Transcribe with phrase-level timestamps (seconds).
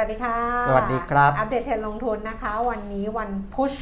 [0.00, 0.36] วัสดีค่ะ
[0.68, 3.72] สวัสดีครับ อัปเดตเทรนด์ลงทุนนะคะ วันนี้วันพุช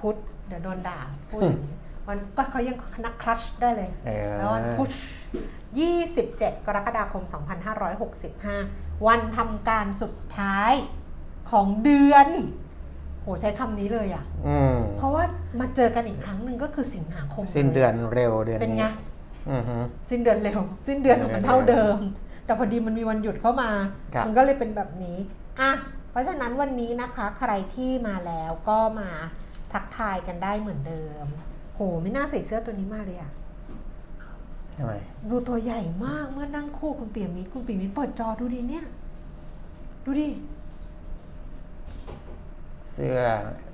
[0.00, 1.76] พุธเดี๋ยวโดนด่าพูดอย่างนี้
[2.08, 4.90] วันก็เขายังนักคลัชได้เลยเออแล้ววันพุช
[5.98, 7.22] 27 กรกฎาคม
[8.14, 10.72] 2565 วันทำการสุดท้าย
[11.50, 12.28] ของเดือน
[13.20, 15.24] โหใช้คำนี้เลยอะ่ะอืมเพราะว่า
[15.60, 18.86] มาเจอกันอีกครั้งหนึ่งก็คือสิงหาคม สิ้นเดือนเร็วเดือนเป็นนี้ไง
[19.50, 19.76] อือฮึ
[20.10, 21.98] สิ้นเดือนเร็ว สิ้นเดือนของมันเท่าเดิม
[22.44, 23.70] แต่พอดีมันมีวันหยุดเข้ามา
[24.14, 25.18] ครับมันก็เลยเป็นแบบนี้
[25.60, 25.72] อะ
[26.10, 29.08] เพราะฉะนั้นวันนี้นะคะใครที่มาแล้วก็มา
[29.72, 31.26] ทักทายกันได้เหมือนเดิม
[31.74, 33.32] โหไม่น่าใส่เสื้อตัวนี้มากเลยอะ
[34.76, 34.92] ทำไม
[35.30, 38.84] ดูตัวใหญ่มากเมื่อนั่งคู่คุณเปียมิตรคุณเปียมิตรเปิดจอดูดิเนี่ย
[40.04, 40.28] ดูดิ
[42.90, 43.18] เสื้อ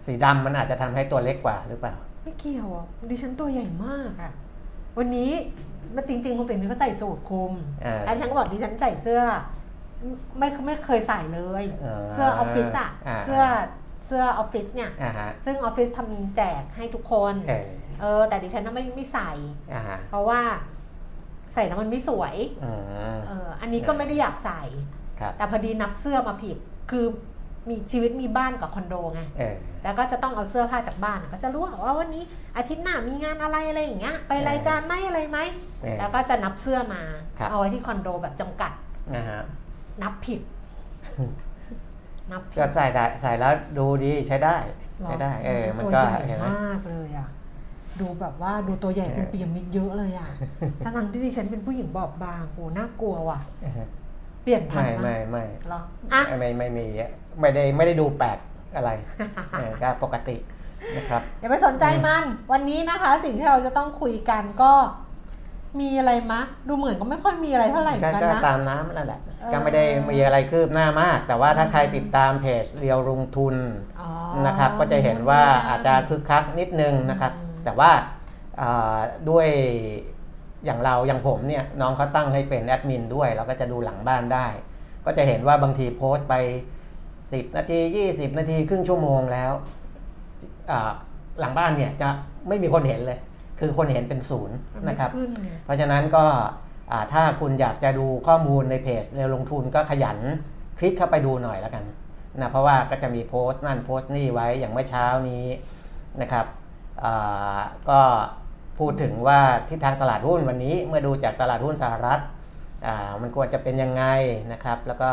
[0.07, 4.33] สีดำมันอาจจะทำให้ตัวเล็กกว่าหรือเปล่า ไม่เกี่ยวอะดิฉันตัวใหญ่มากอะ
[4.99, 5.33] วันนี้
[5.97, 7.53] มันจริงๆคุณเปียมิตรก็ใส่สูทคลุม
[7.85, 9.23] อ่าแล้วฉันก็บอกดิฉันใส่เสื้อ
[10.39, 13.43] ไม่ไม่เคยใส่เลยอ่าเสื้อออฟฟิศอะอ่า เสื้อ
[14.07, 17.67] เสื้อออฟฟิศเนี่ย อ่าฮะซึ่งออฟฟิศทำแจกให้ทุกคน เออ
[18.01, 19.31] เออ แต่ดิฉันน่ะไม่ไม่ใส่
[19.73, 20.41] อ่าฮะเพราะว่า
[21.55, 22.73] ใส่แล้วมันไม่สวยอื
[23.17, 24.63] มเอออันนี้ก็ไม่ได้อยากใส่
[25.21, 26.57] ครับ แต่พอดีนับเสื้อมาผิด
[26.91, 27.07] คือ
[27.69, 32.25] มีชีวิตมีบ้านกับคอนโดไงเออแล้วก็จะต้องเอาเสื้อผ้าจากบ้านอะก็จะรู้ว่าวันนี้
[32.57, 35.39] อาทิตย์หน้ามีงานอะไรอะไรอย่างเงี้ยไปรายการไหมอะไรไหม
[35.83, 37.03] เออแล้วก็จะนับเสื้อมา
[37.39, 38.73] ครับเอาไว้ที่คอนโดแบบจำกัด
[39.17, 39.43] นะฮะ
[40.03, 40.41] นับผิด
[42.33, 44.57] นับผิก็ดใส่ได้ใส่แล้วดูดีใช้ได้
[45.05, 47.29] ใช้ได้เออมันก็ตัวใหญ่เห็นไหมมากเลยอะ
[48.01, 50.29] ดูแบบว่าดูตัวใหญ่เป็นเออปียมิดเยอะเลยอะ
[50.85, 53.73] ถ้าทางที่ดิฉันเป็นผู้หญิงบอบบางโหน่ากลัวว่ะเออ
[54.43, 55.81] เปลี่ยนพันไม่ธุ์ไม่ไม่เหรอ
[56.15, 56.87] อะไม่ไม่มี
[57.41, 58.39] ไม่ได้ไม่ได้ดูแปลก
[58.77, 58.91] อะไร
[59.53, 60.37] เออก็ปกติ
[60.97, 64.73] นะครับอย่าไปสนใจมัน วันนี้นะคะ สิ่งที่เราจะต้องคุยกันก็
[65.81, 73.55] มีอะไรมะ ดูเหมือนก็ไม่ค่อยมีอะไรเท่าไหร่เหมืก็อนกันก็นะตามน้ำนั่นแหละเออก็ไม่ได้มีอะไรคืบหน้ามาก แต่ว่าถ้าใครติดตามเพจเรียวลงทุน
[74.01, 74.09] อ๋อ
[74.47, 77.91] นะครับ ก็จะเห็นว่าอาจจะคึกคักนิดนึงนะครับอืมแต่ว่า
[78.61, 78.99] อ่า
[79.31, 79.49] ด้วย
[80.65, 84.47] อย่างเราอย่างผมเนี่ยน้องเขาตั้งให้เป็นแอดมินด้วย เราก็จะดูหลังบ้านได้
[85.07, 86.35] ก็จะเห็นว่าบางทีโพสต์ไป
[87.33, 87.79] 10 นาที
[88.11, 89.53] 20 นาทีครึ่งชั่วโมงแล้ว
[90.71, 90.91] อ่า
[91.41, 92.09] หลังบ้านเนี่ยจะ
[92.49, 93.19] ไม่มีคนเห็นเลย
[93.61, 96.25] คือคนเห็นเป็นศูนย์มันไม่นะครับขึ้นไงเพราะฉะนั้นก็
[96.93, 100.19] อ่าถ้าคุณอยากจะดูข้อมูลในเพจเรียวลงทุนก็ขยัน
[100.79, 101.85] คลิกเข้าไปดูหน่อยแล้วกัน
[102.41, 105.45] นะเพราะว่าก็จะมีโพสต์นั่นโพสต์นี่ไว้อย่างเมื่อเช้านี้
[106.23, 106.47] นะครับ
[107.05, 107.61] อ่า
[107.91, 108.01] ก็
[108.79, 112.21] พูดถึงว่าทิศทางตลาดหุ้นวันนี้เมื่อดูจากตลาดหุ้นสหรัฐ
[112.87, 114.05] อ่ามันควรจะเป็นยังไง
[114.53, 115.11] นะครับ แล้วก็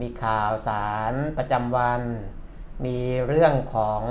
[0.00, 2.02] มีข่าวสารประจำวัน
[2.84, 2.96] มี
[3.26, 4.02] เรื่องของ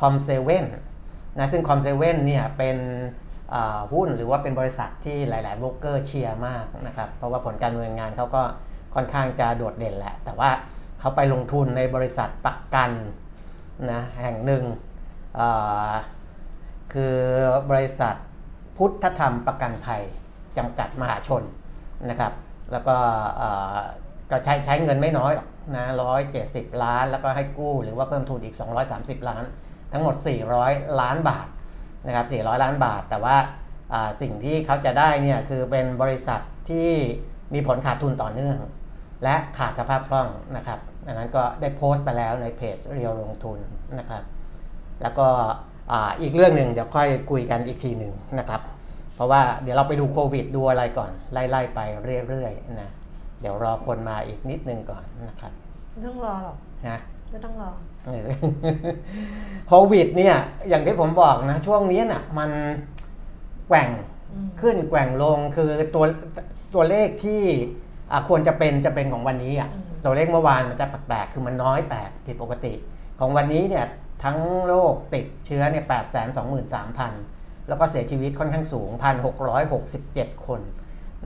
[0.00, 0.66] คอมเซเว่น
[1.38, 2.78] นะซึ่งคอมเซเว่นเนี่ยเป็น
[3.92, 8.42] หุ้นหรือว่าเป็นบริษัทที่หลาย ๆ โบรกเกอร์เชียร์มากนะครับ เพราะว่าผลการดำเนินงานเขาก็
[8.94, 10.50] ค่อนข้างจะโดดเด่นแหละ แต่ว่า
[11.00, 12.90] เขาไปลงทุนในบริษัทประกัน
[13.90, 14.64] นะแห่งหนึ่ง
[16.92, 17.16] คือ
[17.70, 18.14] บริษัท
[18.76, 20.02] พุทธธรรมประกันภัย
[20.56, 21.42] จำกัดมหาชน
[22.10, 22.32] นะครับ
[22.72, 22.96] แล้วก็
[24.30, 28.56] ก็ใช้ใช้เงินไม่น้อยหรอกนะร้อยเจ็ดสิบล้าน แล้วก็ให้กู้หรือว่าเพิ่มทุนอีก
[28.92, 29.44] 230 ล้าน
[29.92, 30.14] ทั้งหมด
[30.58, 31.46] 400 ล้านบาท
[32.06, 33.36] นะครับ400 ล้านบาท แต่ว่า
[34.20, 36.40] สิ่งที่เขาจะได้เนี่ยคือเป็นบริษัท
[36.70, 36.90] ที่
[37.54, 38.58] มีผลขาดทุนต่อเนื่อง
[39.24, 43.58] และขาดสภาพคล่องนะครับอันนั้นก็ได้โพสต์ไปแล้วในเพจเรียวลงทุน
[43.98, 44.22] นะครับ
[45.02, 45.26] แล้วก็
[46.22, 48.60] อีกเรื่องหนึ่งเดี๋ยวค่อยคุยกันอีกทีหนึ่งนะครับ
[49.14, 51.80] เพราะว่าเดี๋ยวเราไปดูโควิดดูอะไรก่อนไล่ๆไป
[52.28, 52.90] เรื่อยๆนะ
[53.40, 55.52] เดี๋ยวรอคนมาอีกนิดนึงก่อนนะครับ
[55.92, 56.56] ไม่ต้องรอหรอก
[56.88, 56.98] นะ
[57.30, 57.70] ไม่ต้องรอ
[58.06, 58.26] เออ
[59.68, 60.36] โควิดเนี่ย
[60.68, 62.50] อย่างที่ผมบอกนะ ช่วงนี้น่ะ มัน
[63.68, 63.88] แกว่ง
[64.32, 66.04] อืมขึ้นแกว่งลงคือตัว
[66.74, 67.42] ตัวเลขที่
[68.12, 72.74] อะควรจะเป็นจะเป็นของวันนี้อะอืมตัวเลขเมื่อวานมันจะแปลกๆคือมันน้อยแปลกผิดปกติ
[73.20, 73.86] ของวันนี้เนี่ย
[74.24, 77.12] ทั้งโลกติดเชื้อเนี่ยแปดแสนสองหมื่นสามพัน
[77.68, 80.60] แล้วก็เสียชีวิตค่อนข้างสูงพันหกร้อยหกสิบเจ็ดคน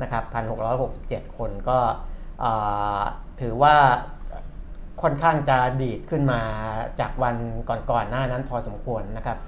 [0.02, 1.78] นะครับพันหกร้อยหกสิบเจ็ดคนก็
[3.40, 3.76] ถือว่า
[5.02, 6.40] ค่อนข้างจะดีดขึ้นมา
[7.00, 7.36] จากวัน
[7.90, 9.38] ก่อนๆหน้านั้นพอสมควรนะครับ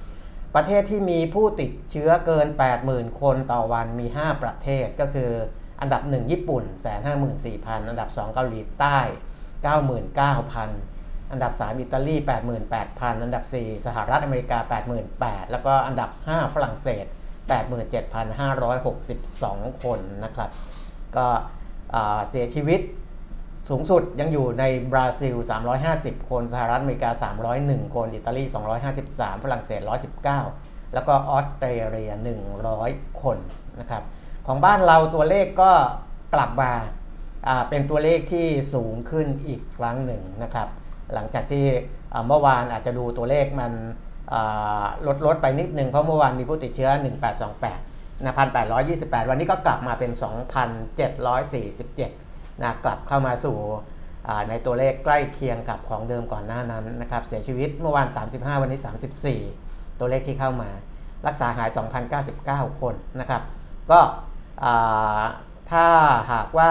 [0.55, 2.47] ประเทศที่มีผู้ติดเชื้อเกิน
[2.85, 5.31] 80,000 คนต่อวันมี 5 ประเทศก็คือ
[5.81, 6.65] อันดับ 1 ญี่ปุ่น
[7.27, 8.99] 154,000 อันดับ 2 เกาหลีใต้
[9.75, 12.17] 99,000 อันดับ 3 อิตาลี
[12.65, 14.59] 88,000 อันดับ 4 สหรัฐอเมริกา
[15.05, 17.07] 88,000 แล้วก็อันดับ 5 ฝรั่งเศส
[17.50, 20.50] 87,562 คนนะครับ
[21.17, 21.27] ก็
[22.29, 22.81] เสียชีวิต
[23.71, 25.35] สูงสุดยังอยู่ในบราซิล
[25.83, 27.11] 350 คน สหรัฐอเมริกา
[27.53, 28.43] 301 คน อิตาลี
[28.94, 29.81] 253 ฝรั่งเศส
[30.37, 32.12] 119 แล้วก็ออสเตรเลีย
[32.67, 33.39] 100 คน
[33.81, 34.03] นะครับ
[34.47, 35.73] ของบ้านเราตัวเลขก็
[36.35, 36.73] กลับมา
[37.69, 40.69] เป็นตัวเลขที่สูงขึ้นอีกครั้งหนึ่งนะครับ
[41.15, 41.67] หลังจากที่
[42.27, 43.73] เมื่อวานอาจจะดูตัวเลขมัน
[45.06, 46.90] ลดลดไปนิดนึงเพราะเมื่อวานมีผู้ติดเชื้อ
[47.56, 48.34] 1828นะ
[48.82, 50.11] 1,828 วันนี้ก็กลับมาเป็น
[51.73, 53.58] 2,747นะกลับเข้ามาสู่
[54.49, 58.81] ในตัวเลขใกล้เคียงกับของเดิมก่อนหน้านั้นนะครับเสียชีวิตเมื่อวาน 35 วันนี้
[59.38, 60.70] 34 ตัวเลขที่เข้ามา
[61.26, 61.70] รักษาหาย
[62.25, 63.43] 2,099 คนนะครับ
[63.90, 64.00] ก็
[65.70, 65.87] ถ้า
[66.32, 66.70] หากว่า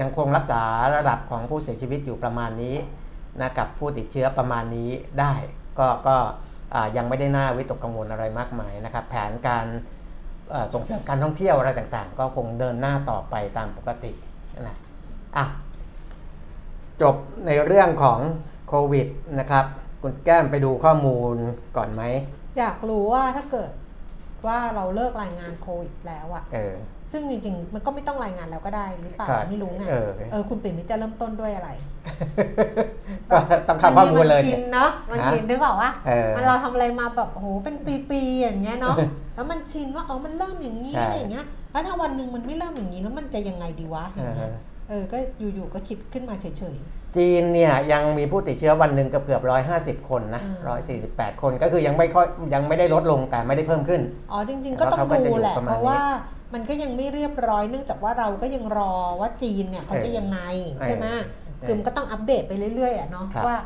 [0.00, 0.62] ยังคงรักษา
[0.96, 2.76] ระดับของผู้เสียชีวิตอยู่ประมาณนี้
[3.40, 4.90] นะกับผู้ติดเชื้อประมาณนี้
[5.20, 5.34] ได้
[5.78, 6.16] ก็ก็
[6.96, 9.66] ยังไม่ได้น่าวิตกกังวลอะไรมากมายนะครับ แผนการ
[10.50, 14.12] เอ่อส่งเสริมการท่องเที่ยวอะไรต่างๆ ก็คงเดินหน้าต่อไปตามปกติ
[14.68, 14.76] นะ
[15.36, 15.44] อะ
[17.02, 17.14] จบ
[17.46, 18.18] ในเรื่องของ
[18.68, 19.06] โควิด
[19.38, 19.64] นะครับ
[20.02, 21.34] คุณแก้มไปดูข้อมูล
[21.76, 22.02] ก่อนไหม
[22.58, 23.70] อยากรู้ว่าถ้าเกิด
[24.46, 26.74] ว่าเราเลิกรายงานโควิดแล้วอะเออ
[27.12, 31.70] ซึ่งจริงๆ มันก็ไม่ต้องรายงานแล้วก็ได้หรือเปล่าครับไม่รู้ไงเออเออคุณปิ่นมิตรจะเริ่มต้นด้วยอะไร
[33.30, 33.36] ก็
[33.68, 37.76] ต้องเข้าข้อมูลเลยนชิเนี่ยนเนาะมันชินนึกออกว่าเออมันเราทำอะไรมาแบบโอ้โหเป็น
[38.10, 38.96] ปีๆอย่างเงี้ยเนาะ
[39.34, 44.54] แล้วมันชินว่าเออมันเริ่มอย่างนี้ใช่อะไรอย่างเงี้ยแล้วถ้าวันหนึ่งมันไม่เริ่มอย่างนี้แล้วมันจะยังไงดีวะอย่างเงี้ยเออ
[44.88, 45.18] เออก็
[45.54, 46.76] อยู่ๆก็คิดขึ้นมาเฉย
[47.16, 56.00] จีนเนี่ยยังมีผู้ติดเชื้อวันหนึ่งเกือบเกือบร้อยห้าสิบคนนะอืมร้อยสี่สิบแปดคนก็คือยังไม่ค่อยยังไม่ได้ลดลงแต่ไม่ได้เพิ่มขึ้นๆอ๋อจริง ๆ ก็ต้องแล้วเขาก็จะดูอยู่แหละประมาณเพราะว่า
[56.54, 60.38] มันก็ยังไม่เรียบร้อยเนื่องจากว่าเราก็ยังรอว่าจีนเนี่ยเขาจะเออยังไง
[60.74, 61.06] เออใช่ไหม
[61.56, 63.56] ใช่คือมันก็ต้องอัปเดตไปเรื่อยๆอะเนาะครับว่า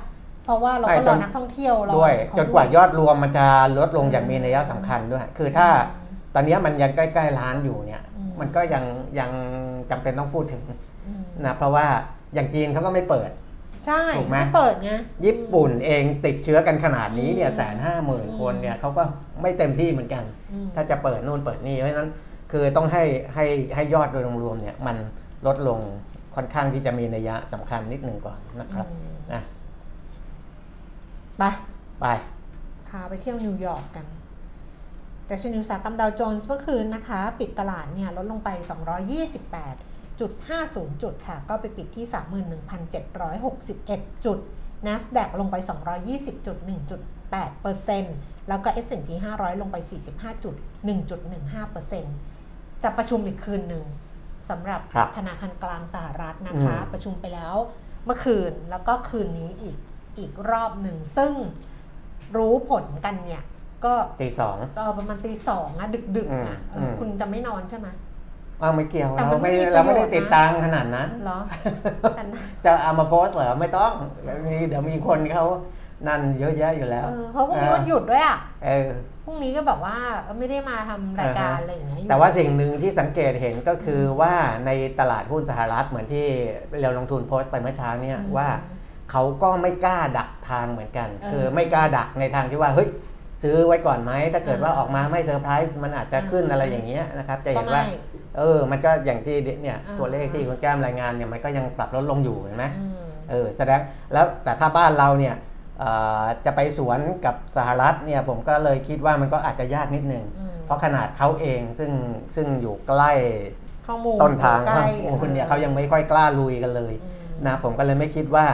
[0.44, 3.46] เพราะว่าเราไม่ก็จรอนนักท่องเที่ยวรอด้วยเขจนกว่าด้ยอดรวมมันจะ
[3.78, 5.68] ลดลงอย่างมีนัยสำคัญด้วย คือถ้า
[6.34, 8.84] ตอนนี้มันยังใกล้ๆล้านอยู่เนี่ยอืมมันก็ยัง
[9.18, 9.30] ยัง
[9.90, 10.62] จำเป็นต้องพูดถึง
[11.06, 11.86] อืมนะเพราะว่า
[12.34, 13.30] อย่างจีนเขาก็ไม่เปิด
[13.86, 14.90] ใช่ถูกไหมไม่เปิดไง
[15.24, 19.02] ญี่ปุ่นเองติดเชื้อกันขนาดนี้เนี่ยอืมแสนห้าหมื่นคนเนี่ยเขาก็
[19.42, 22.10] ไม่เต็มที่เหมือนกันอืมถ้าจะเปิดนู่นเปิดนี่เพราะฉะนั้น
[22.50, 23.04] คือต้องให้
[23.34, 24.96] ให้ให้ยอดโดยรวมๆเนี่ยมัน
[25.46, 25.80] ลดลง
[26.34, 29.42] ค่อนข้างที่จะมีนัยยะสำคัญนิดหนึ่งก่อนนะครับอืมนะ
[31.38, 31.42] ไป
[32.00, 32.06] ไป
[32.88, 34.06] พาไปเที่ยวนิวยอร์กกัน
[35.26, 38.50] แต่ชนีอุตสาหกรรมดาวโจนส์เมื่อคืนนะคะ ปิดตลาดเนี่ยลดลงไป
[39.70, 42.06] 228.50 จุดค่ะ ก็ไปปิดที่
[43.44, 44.38] 31,761 จุด
[44.86, 49.90] NASDAQ ลงไป 220.1.8%แล้วก็ S&P 500 ลงไป 45.1.15%
[52.82, 53.84] จะประชุมอีกคืนหนึ่ง
[54.50, 57.54] สำหรับครับธนาคารกลางสหรัฐนะคะอืมประชุมไปแล้ว
[58.04, 59.76] เมื่อคืนแล้วก็คืนนี้อีก
[60.18, 61.32] อีกรอบหนึ่ง ซึ่ง
[62.36, 63.42] รู้ผลกันเนี่ย
[63.84, 67.88] ก็ตีสองเออประมาณตีสองอะดึกๆอะอืมเอออมคุณจะไม่นอนใช่ไหม
[68.62, 71.38] อ้าวไม่เกี่ยวแต่เรามันไม่ไม่มีประโยชน์เราไม่ได้นะติดตามขนาดนั้นเหรอ
[72.16, 75.44] แต่นะจะเอามาโพสต์เหรอไม่ต้องเดี๋ยวมีเดี๋ยวมีคนเขา
[76.06, 78.90] นั่นเยอะแยะอยู่แล้วเออเพราะพรุ่งนี้วันหยุดด้วยอะเออ
[79.24, 79.96] พรุ่งนี้ก็แบบว่า
[80.38, 84.34] ไม่ได้มาทำรายการอะไรอย่างเงี้ยอยู่แต่ว่าสิ่งหนึ่งที่สังเกตเห็นก็คือว่า
[84.66, 86.26] ในตลาดหุ้นสหรัฐเหมือนที่
[86.82, 88.48] เราลงทุนโพสต์ไปเมื่อเช้าเนี่ยอืมว่า
[89.10, 92.88] เขาก็ไม่กล้าดักทางเหมือนกันเออคือไม่กล้าดักในทางที่ว่าเฮ้ย
[93.42, 97.96] ซื้อไว้ก่อนไหมถ้าเกิดว่าอ่าออกมาไม่เซอร์ไพรส์มันอาจจะขึ้นอ่าอะไรอย่างเงี้ยนะครับจะก็เห็นว่าไม่
[98.38, 103.80] เออ มันก็อย่างที่เนี่ยอ่าตัวเลขที่คุณแก้มรายงานเนี่ยมันก็ยังปรับลดลงอยู่เห็นไหมอืมเออแสดง
[104.12, 105.49] แล้วแต่ถ้าบ้านเราเนี่ยเอ่อ
[106.44, 111.92] จะไปสวนกับสหรัฐเนี่ยผมก็เลยคิดว่ามันก็อาจจะยากนิดนึงอืมเพราะขนาดเขาเองซึ่ง
[112.36, 113.12] ซึ่งอยู่ใกล้
[113.86, 117.08] ข้อมูลต้นทางใกล้โอ้โหเนี่ยเขายังไม่ค่อยกล้าลุยกันเลยอื
[117.40, 118.46] มนะผมก็เลยไม่คิดว่า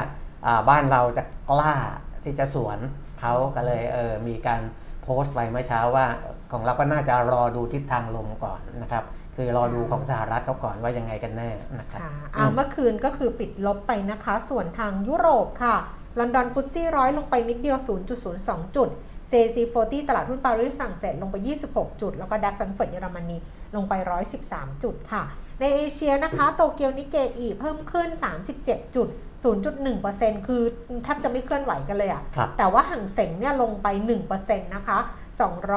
[0.47, 1.75] อ่าบ้านเราจะกล้า
[2.25, 2.79] ที่จะสวน
[3.21, 4.63] เขาก็เลยเออมีการ
[5.03, 6.07] โพสต์ไปเมื่อเช้าว่า
[6.53, 9.05] ของเราก็น่าจะรอดูทิศทางลมก่อนนะครับ
[9.37, 15.77] คือรอดูของสหรัฐเขาก่อนว่ายังไงกันแน่นะครับค่ะอือ่ามเมื่อคืนก็คือปิดลบไปนะคะ ส่วนทางยุโรปค่ะ
[16.19, 17.79] ลอนดอนฟุตซี่ร้อยลงไปนิดเดียว
[18.27, 18.89] 0.02 จุด
[19.31, 21.37] CAC 40ตลาดหุ้นปารีสฝรั่งเศสลงไป
[21.69, 23.37] 26 จุด แล้วก็ดัคแฟรงก์เฟิร์ตเยอรมนี
[23.77, 23.95] ลงไป
[24.39, 25.23] 113 จุดค่ะ
[25.61, 28.09] ในเอเชียนะคะ โตเกียวนิเกอีเพิ่มขึ้น
[28.53, 29.09] 37 จุด
[29.77, 30.63] 0.1%คือ
[31.05, 33.87] แทบจะไม่เคลื่อนไหวกันเลยอะครับแต่ว่าห่างเสงเนี่ยลงไป
[34.27, 34.99] 1%นะคะ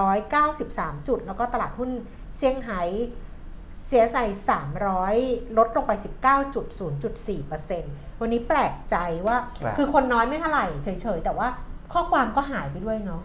[0.10, 1.89] 293 จุด แล้วก็ตลาดหุ้น
[2.38, 2.81] เซี่ยงไฮ้
[3.89, 4.25] เสียใส่
[4.91, 5.91] 300 ลดลงไป
[7.08, 8.96] 19.0.4%วันนี้แปลกใจ
[9.27, 11.48] ว่าว่า คือคนน้อยไม่เท่าไหร่เฉยๆ แต่ว่า
[11.93, 13.22] ข้อความก็หายไปด้วยเนาะ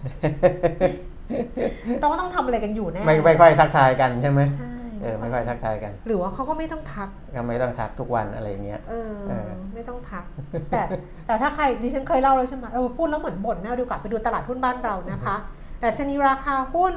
[2.00, 10.24] ต้องว่าต้องทำอะไรกันอยู่แน่ไม่ไม่ค่อยทักทายกันใช่ไหมใช่เออไม่ค่อยทักทายกัน หรือว่าเขาก็ไม่ต้องทักก็ไม่ต้องทักทุกวันอะไรอย่างเงี้ยเออเออไม่ต้องทัก
[10.70, 10.82] แต่
[11.26, 15.36] แต่ถ้าใครดิฉันเคยเล่าแล้วใช่ไหมเออพูดแล้วเหมือนบ่นนะดีกว่าไปดูตลาดหุ้นบ้านเรานะคะ
[15.80, 16.94] แต่ชนีราคาหุ้น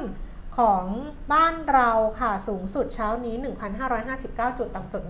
[0.58, 0.84] ของ
[1.32, 3.34] บ้านเราค่ะสูงสุดเช้านี้
[3.96, 5.02] 1,559 จุด ต่ำสุด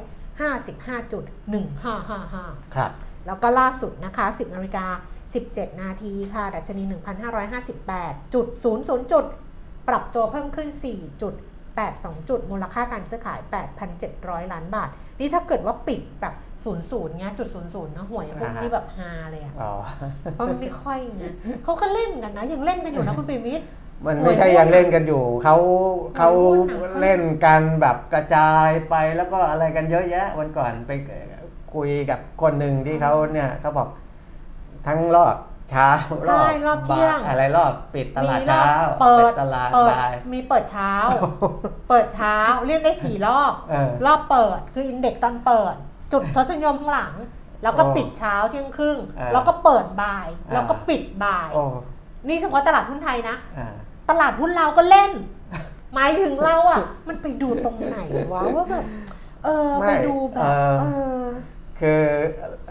[0.00, 1.24] 1,555 จุด
[2.00, 2.90] 1555 ครับ
[3.26, 4.86] แล้วก็ล่าสุดนะคะ 10นาฬิกา
[5.34, 6.82] 17 นาทีค่ะ ดัชนี
[7.58, 8.46] 1,558จุด
[8.82, 9.24] 00 จุด
[9.88, 10.68] ปรับตัวเพิ่มขึ้น
[11.48, 13.40] 4.82 จุด มูลค่าการซื้อขาย
[13.96, 16.34] 8,700 ล้านบาท นี่ถ้าเกิดว่าปิดแบบ
[16.74, 19.72] 00เงี้ยจุด00นะหวยพวกอ่าฮะนี้แบบฮาเลยอะอ๋อ
[20.34, 21.24] เพราะมันไม่ค่อยไง
[21.64, 23.64] เขาก็เล่นกันนะ ยังเล่นกันอยู่นะคุณปิมิตร
[24.06, 25.56] มันไม่ใช่ยังเล่นกันอยู่ เขา
[26.16, 26.30] เขา
[26.78, 30.92] หุ้นอะเล่นกันแบบกระจายไปแล้วก็อะไรกันเยอะแยะ วันก่อนไป
[31.74, 33.88] คุยกับคนหนึ่งที่เขาเนี่ยเขาบอก
[34.86, 35.36] ทั้งรอบ
[35.70, 35.88] เช้า
[36.28, 38.66] ใช่รอบเที่ยงบ่าอะไรรอบปิดตลาดมีรอบเช้า
[39.02, 40.94] เปิดตลาดเปิดบ่ายมีเปิดเช้า
[41.88, 45.74] เปิดเช้าเรียกได้สี่รอบเออรอบเปิดคืออินเด็กซ์ตอนเปิด
[46.12, 47.14] จุดทศนิยมข้างหลัง
[47.62, 51.64] แล้วก็โอ้ปิดเช้าเที่ยงครึ่งเออแล้วก็เปิดบ่ายอ่าแล้วก็ปิดบ่ายโอ้
[52.28, 53.74] นี่เฉพาะตลาดหุ้นไทยนะ อ่า
[54.10, 55.12] ตลาดหุ้นเราก็เล่น
[55.94, 57.98] หมายถึงเราอะ มันไปดูตรงไหน
[58.32, 58.84] วะว่าแบบ
[59.44, 60.84] เออไม่ไปดูแบบ เออเอ
[61.18, 61.22] อ
[61.80, 62.02] คือ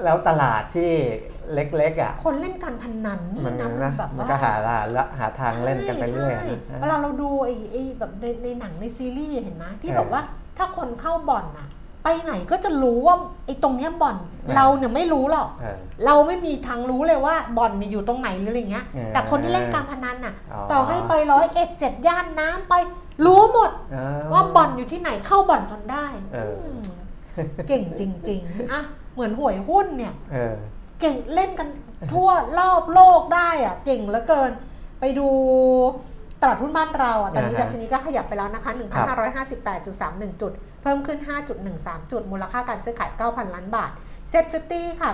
[0.03, 0.91] แล้วตลาดที่
[1.53, 4.53] เล็กๆอะคนเล่นการพนันนี่มันนะนะแบบมันว่าก็หา
[4.95, 10.21] ละหาทางเล่นกันไปเรื่อยใช่นะ เวลาเราดูไอ้ไอ้แบบในในหนังในซีรีส์เห็นไหมที่เออ แบบว่า
[10.57, 11.67] ถ้าคนเข้าบ่อนอะ
[12.03, 22.73] ไปไหนก็จะรู้ว่าไอ้ตรงเนี้ยบ่อนเออเราเนี่ยไม่รู้หรอกเออ เราไม่มีทางรู้เลยว่าบ่อนเนี่ยอยู่ตรงไหนหรืออะไรเงี้ย เออแต่คนที่เล่นการพนันน่ะ อ๋อ ต่อให้ไปร้อยเอ็ดเจ็ดย่านน้ำไป
[23.25, 26.81] รู้หมด เออ ว่าบ่อนอยู่ที่ไหนเข้าบ่อนจนได้เอออื ม
[27.67, 28.81] เก่งจริง ๆอะ
[29.13, 30.55] เหมือนหวยหุ้นเนี่ย เออ
[31.01, 31.67] เก่งเล่นกัน
[32.13, 32.29] ทั่ว
[32.59, 34.51] รอบโลกได้อะเก่งเหลือเกิน
[34.99, 35.29] ไปดู
[36.43, 38.71] ตลาดหุ้นบ้านเราอะตอนนี้อ่าฮะดัชนีก็ขยับไปแล้วนะคะ
[39.31, 41.19] 1,558.31 จุด เพิ่มขึ้น
[41.65, 43.91] 5.13 จุด มูลค่าการซื้อขาย 9,000 ล้านบาท
[44.29, 45.09] SET50 ค่ะ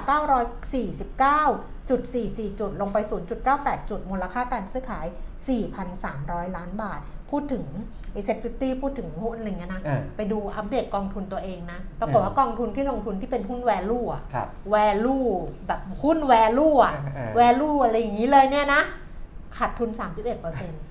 [1.37, 2.97] 949.44 จุด ลงไป
[3.43, 5.05] 0.98 จุด มูลค่าการซื้อขาย
[5.81, 7.65] 4,300 ล้านบาท พูดถึง
[8.13, 15.29] ไอ SET50พูดถึงหุ้นอะไรเงี้ยนะเออไปดูอัปเดตกองทุนตัวเองนะ ปรากฏว่ากองทุนที่ลงทุนที่เป็นหุ้น value อะครับ value
[15.67, 18.81] แบบหุ้น value อะเออ value อะไรอย่างนี้เลยเนี่ยนะ
[19.57, 20.88] ขาดทุน 31เปอร์เซ็นต์เออ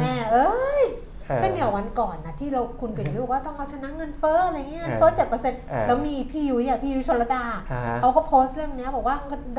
[0.00, 0.84] แม่เอ้ย
[1.28, 9.16] เออก็เดี๋ยววันก่อนนะที่เราคุณเป็นรู้ว่าต้องเอาชนะเงินเฟ้ออะไรเงี้ยเงินเออเฟ้อเจ็ดเปอร์เซ็นต์เออแล้วมีพี่ยุ้ยอะพี่ยุ้ยชลดาอ่าฮะเขาก็โพสต์เรื่องเนี้ยบอกว่า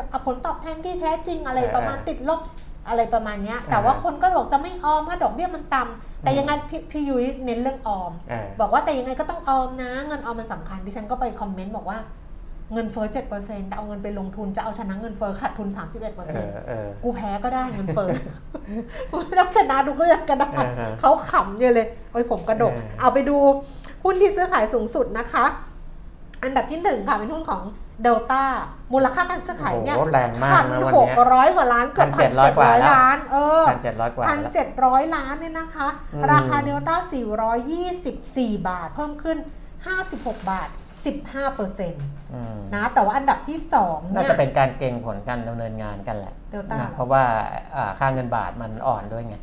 [0.09, 2.39] เอาผลตอบแทนที่แท้จริงอะไรเออประมาณติดลบ
[2.87, 11.97] อะไรประมาณเนี้ยแต่เออว่าคนก็บอกจะไม่ออมเพราะดอกเบี้ยมันต่ำแต่ยังไงพี่พี่ยุ้ยเน้นเรื่องออมเออบอกว่าแต่ยังไงก็ต้องออมนะเงินออมมันสำคัญดิฉันก็ไปคอมเมนต์บอกว่า
[12.73, 16.51] เงินเฟ้อเจ็ดเปอร์เซ็นต์แต่เอาเงินไปลงทุนจะเอาชนะเงินเฟ้อขาดทุนสามสิบเอ็ดเปอร์เซ็นต์
[17.03, 18.09] กูแพ้ก็ได้เงินเฟ้อ
[19.09, 20.51] กูไม่ต้องชนะทุกเรื่องก็ได้
[20.99, 23.37] เขาขำเยอะเลยโอ้ยผมกระดก เอาไปดู
[24.03, 25.45] หุ้นที่ซื้อขายสูงสุดนะคะ
[26.43, 27.61] อันดับที่หนึ่งค่ะเป็นหุ้นของ
[28.03, 28.43] เดลต้า
[28.93, 35.87] มูลค่าการซื้อขายเนี่ยแรงมากพันหกร้อยกว่าล้านเกือบพันเจ็ดร้อยกว่าล้าน เออพันเจ็ดร้อยกว่าพันเจ็ดร้อยล้านเนี่ยนะคะ
[36.31, 39.37] ราคาเดลต้าสี่ร้อยยี่สิบสี่บาท เพิ่มขึ้น
[39.85, 40.69] ห้าสิบหกบาท
[41.05, 42.05] 15%นต์
[42.75, 46.33] นะแต่ว่าอันดับที่2น่าจะเป็นการเก่งผลการดำเนินงานกันแหละ
[46.79, 47.23] นะเพราะว่า
[47.99, 49.37] ค่าเงินบาทมันอ่อนด้วยไง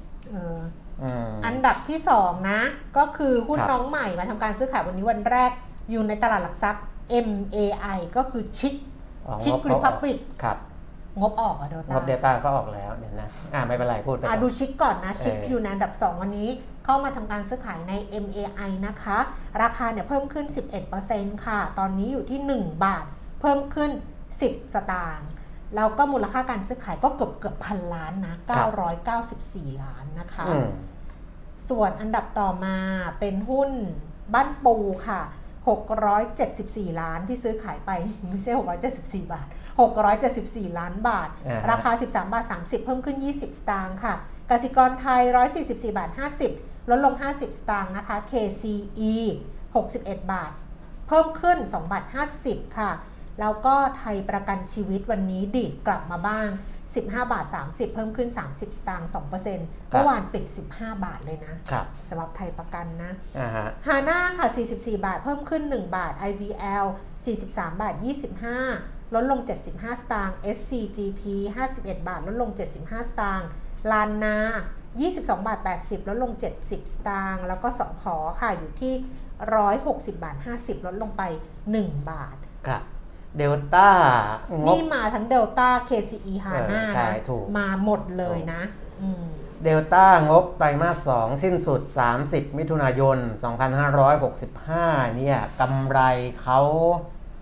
[1.46, 2.60] อันดับที่ 2 นะ
[2.96, 5.50] ก็คือหุ้นน้องใหม่มาทำการซื้อขายวันนี้วันแรก
[5.90, 6.84] อยู่ในตลาดหลักทรัพย์
[7.26, 8.72] MAI ก็คือชิด
[9.44, 10.18] ชิดกรีพับลิก
[11.20, 16.48] งบออกอะเดลงต้าบเดต้าเขาออกแล้วเดี๋ยวนะอ่าไม่เป็นไรพูดไปอะก่อน ดูชิคก่อนนะ ชิคเออออ ยู่ในอันดับ 2 วันนี้
[16.84, 17.92] เข้ามาทำการซื้อขายใน
[18.24, 19.18] MAI นะคะ
[19.62, 20.46] ราคาเนี่ยเพิ่มขึ้น
[20.96, 23.04] 11%ค่ะ ตอนนี้อยู่ที่ 1 บาท
[23.40, 23.90] เพิ่มขึ้น
[24.32, 25.28] 10 สตางค์
[25.76, 28.34] แล้วก็มูลค่าการซื้อขายก็เกือบเกือบพันล้านนะ
[29.08, 30.68] 994 ล้านนะคะ อืม
[31.68, 32.76] ส่วนอันดับต่อมา
[33.20, 33.70] เป็นหุ้น
[34.34, 34.76] บ้านปู
[35.06, 35.20] ค่ะ
[36.30, 37.90] 674 ล้านที่ซื้อขายไป
[38.28, 38.52] ไม่ใช่
[38.92, 44.14] 674 บาท 674 ล้านบาทอ่าฮะราคา 13 บาท 30 เพิ่มขึ้น 20 สตางค์ค่ะ
[44.50, 45.22] กสิกรไทย
[45.58, 46.10] 144 บาท
[46.50, 49.14] 50 ลดลง 50 สตางค์นะคะ KCE
[49.72, 50.52] 61 บาท
[51.08, 52.04] เพิ่มขึ้น 2 บาท
[52.40, 52.90] 50 ค่ะ
[53.40, 56.48] แล้วก็ไทยประกันชีวิตวันนี้ดีดกลับมาบ้าง
[56.92, 59.30] 15 บาท 30 เพิ่มขึ้น 30 สตางค์2%
[59.90, 64.66] เมื่อวานปิด 15 บาทเลยนะครับสำหรับไทยประกันนะอ่าฮะฮาน่าค่ะ 44
[65.06, 66.86] บาท เพิ่มขึ้น 1 บาท IVL
[67.34, 67.94] 43 บาท
[68.50, 69.40] 25 ลดลง
[69.70, 71.22] 75 สตางค์ SCGP
[71.66, 73.48] 51 บาท ลดลง 75 สตางค์
[73.90, 74.36] ลานนา
[74.92, 76.72] 22 บาท 80 ลดลง 70 ส
[77.08, 78.94] ตางค์ แล้วก็สอพอค่ะ อยู่ที่
[79.58, 81.22] 160 บาท 50 ลดลงไป
[81.66, 82.82] 1 บาท ครับ
[83.36, 83.90] เดลต้า
[84.52, 88.62] งบนี่มาทั้งเดลต้า KCE ฮาน่าเออใช่นะถูกมาหมดเลยนะ
[89.02, 89.24] อืม
[89.64, 91.80] เดลต้างบไตรมาส2สิ้นสุด
[92.20, 93.18] 30 มิถุนายน
[93.96, 96.00] 2565 เนี่ยกำไร
[96.42, 96.60] เขา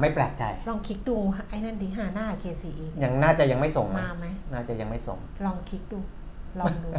[0.00, 1.16] ไม่แปลกใจ ลองคลิกดู
[1.48, 5.98] ไอ้นั่นดิฮาน่า KCE ยังน่าจะยังไม่ส่งมั้ยมาไหมน่าจะยังไม่ส่ง ลองคลิกดู
[6.60, 6.90] ลองดู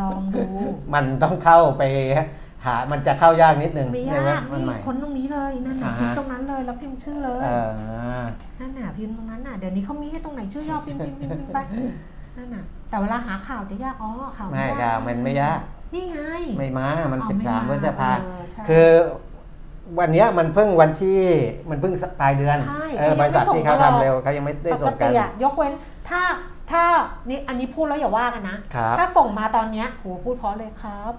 [0.00, 0.44] ลองดู
[0.94, 1.82] มันต้องเข้าไป
[2.64, 7.48] หา มันจะเข้ายากนิดนึงไม่ใช่ไหมยากมันนี่ใหม่ค้นตรงนี้เลย นั่นน่ะอ่าคลิกฮะตรงนั้นเลย แล้วพิมพ์ชื่อเลยเอ
[8.20, 8.22] อ
[8.60, 11.58] นั่นน่ะพิมพ์ตรงนั้นน่ะ เดี๋ยวนี้เขามีให้ตรงไหนชื่อย่อพิมพ์พิมพ์พิมพ์พิมพ์ไป
[12.36, 15.60] นั่นน่ะ แต่เวลาหาข่าวจะยาก อ๋อ ข่าวไม่ยากครับมันไม่ยาก
[15.94, 16.20] นี่ไง
[16.58, 18.88] ไม่มา มันอ๋อ13พไฤษภาเออใช่คือ
[19.98, 21.18] วันเนี้ยมันเพิ่งวันที่
[21.70, 25.72] มันเพิ่งปลายเดือนใช่เออบริษัทที่เขาทำเร็วเขายังไม่ได้ปส่กงกันติอะยกเว้น
[26.08, 26.22] ถ้า
[26.70, 26.84] ถ้า
[27.28, 31.12] นี่อันนี้พูดแล้วอย่าว่ากันนะครับถ้าส่งมาตอนเนี้ยโหพูดเพราะเลยครับ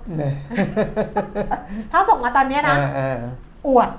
[1.92, 3.18] ถ้าส่งมาตอนเนี้ยนะเออเออ
[3.68, 3.90] อวด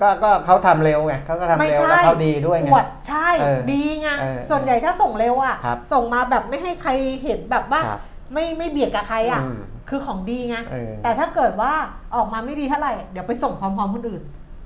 [0.00, 6.90] ก็ก็เขาทำเร็วไงเขาก็ทำไม่เร็วใช่แล้วเขาดีด้วยอไงวดใช่เออดีไงเออส่วนใหญ่ถ้าส่งเร็วอะครับส่งมาแบบไม่ให้ใคร
[7.22, 8.00] เห็นแบบว่าครับ
[8.32, 11.72] ไม่ไม่เบียดกับใครอะอืม คือของดีไงเออ แต่ถ้าเกิดว่า
[12.14, 14.22] ออกมาไม่ดีเท่าไหร่ เดี๋ยวไปส่งพร้อมๆคนอื่น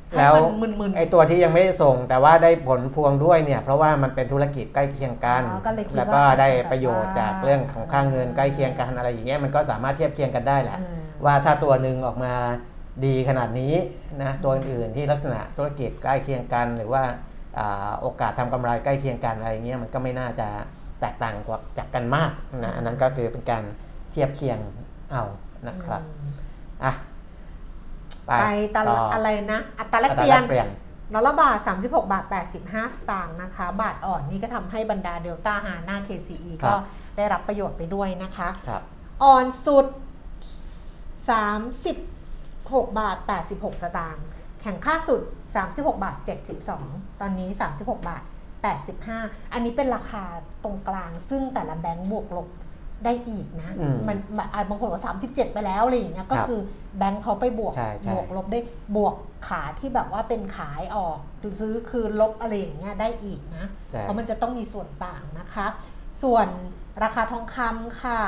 [0.08, 12.32] ให้แล้วมันมึนไอตัวที่ยังไม่ได้ส่งแต่ว่าได้ผลพวงด้วยเนี่ย เพราะว่ามันเป็นธุรกิจใกล้เคียงกัน อ๋อก็เลยคิดว่าแล้วก็ได้ประโยชน์อาจจะจากเรื่องของค่าเงินใกล้เคียงกันอะไรอย่างเงี้ยมันก็สามารถเทียบเคียงกันได้แหละ เออ ว่าถ้าตัวหนึ่งออกมา
[13.04, 13.74] ดีขนาดนี้
[14.22, 17.02] นะตัวอื่นๆที่ลักษณะธุรกิจใกล้เคียงกัน หรือว่า
[17.58, 20.48] อ่าโอกาสทำกำไรใกล้เคียงกันอะไรเงี้ยมันก็ไม่น่าจะ
[21.00, 22.30] แตกต่างกว่าจากกันมาก
[22.64, 23.62] นะอันนั้นก็คือเป็นการ
[24.10, 24.58] เทียบเคียง
[25.10, 25.24] เอา
[25.66, 26.32] นะครับอืม
[26.84, 26.92] อะ
[28.26, 28.44] ไปไป
[28.74, 30.68] ตต่ลาดอะไรนะอัตราแลกอัเปตราลี่ยแลนกเปลี่ยน
[31.14, 32.24] ดอลลาร์บาท 36 บาท
[32.62, 36.80] 85 สตางค์นะคะ บาทอ่อนนี่ก็ทำให้บรรดาเดลต้าฮาน่า KCE ครัก็บ
[37.16, 38.82] ได้รับประโยชน์ไปด้วยนะคะครับ
[39.22, 39.86] อ่อนสุด
[41.96, 43.16] 36 บาท
[43.50, 44.24] 86 สตางค์
[44.60, 45.22] แข่งค่าสุด
[45.62, 46.16] 36 บาท
[46.68, 48.22] 72 ตอนนี้ 36 บาท
[48.88, 50.24] 85 อันนี้เป็นราคา
[50.64, 52.48] ตรงกลางซึ่งแต่ละแบงก์บวกลบ
[53.04, 56.60] ได้อีกนะอืมมันมันอะบางคนบอก37ไปแล้วอะไรอย่างเงี้ยก็ครับคือ
[56.98, 58.60] แบงก์เขาไปบวกใช่ใช่บวกลบได้
[58.96, 59.14] บวก
[59.48, 61.18] ขาที่แบบว่าเป็นขายออก
[61.60, 65.66] ซื้อคืนลบอะไรอย่างเงี้ยได้อีกนะใช่เพราะมันจะต้องมีส่วนต่างนะคะ
[66.22, 66.46] ส่วน
[67.02, 68.20] ราคาทองคำค่ะ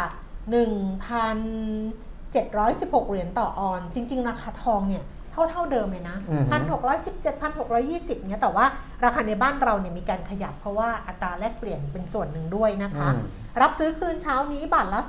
[0.50, 8.64] 1,716เหรียญต่อออน จริง ๆ ราคาทองเนี่ยเท่าเท่าเดิมเลยนะอือฮึพันหกร้อยสิบเจ็ดพันหกร้อยี่สิบเนี่ยแต่ว่า
[9.04, 13.20] ราคาในบ้านเราเนี่ยมีการขยับเพราะว่าอัตราแลกเปลี่ยนเป็นส่วนหนึ่งด้วยนะคะอืม
[13.60, 15.00] รับซื้อคืนเช้านี้บาทละ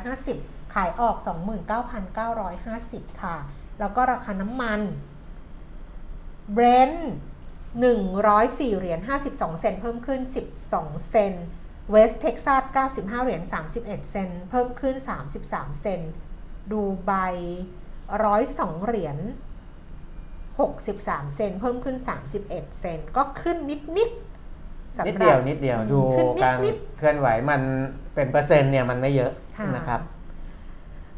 [0.00, 1.16] 29,850 ขายออก
[2.38, 3.36] 29,950 ค่ะ
[3.80, 4.80] แล้วก็ราคาน้ำมัน
[6.52, 7.12] เบรนท์
[7.94, 10.20] 104 เหรียญ 52 เซนเพิ่มขึ้น
[10.64, 11.32] 12 เซนต์
[11.90, 13.42] เวสต์เท็กซัส95 เหรียญ
[13.76, 14.94] 31 เซนต์เพิ่มขึ้น
[15.38, 16.00] 33 เซนต์
[16.72, 17.12] ดูไบ
[17.98, 19.18] 102 เหรียญ
[20.76, 21.96] 63 เซนต์เพิ่มขึ้น
[22.38, 23.56] 31 เซนต์ก็ขึ้น
[23.96, 24.25] นิดๆ
[24.96, 27.60] สำหรับ นิดเดียวนิดเดียวดูขึ้นนิดการนิด เคลื่อนไหวมัน
[28.14, 30.00] เป็นเปอร์เซ็นต์เนี่ยมันไม่เยอะค่ะนะครับ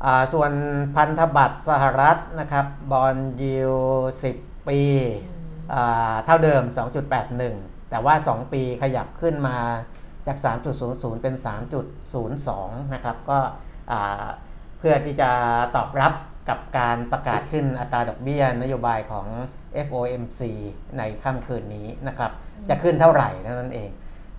[0.04, 0.52] อ่าส่วน
[0.96, 3.72] พันธบัตรสหรัฐนะครับ bond yield
[4.20, 4.80] 10 ปี
[5.74, 6.62] อ่าเท่าเดิม
[7.26, 9.58] 2.81 แต่ว่า 2 ปีขยับขึ้นมา
[10.26, 10.36] จาก
[10.80, 11.34] 3.00 เป็น
[12.14, 13.38] 3.02 นะครับก็
[13.92, 14.26] อ่า
[14.78, 15.30] เพื่อที่จะ
[15.76, 16.12] ตอบรับ
[16.48, 19.26] กับการประกาศขึ้นอัตราดอกเบี้ยนโยบายของ
[19.86, 20.40] FOMC
[20.98, 22.32] ในค่ำคืนนี้นะครับ
[22.68, 23.90] จะขึ้นเท่าไหร่เท่านั้นเอง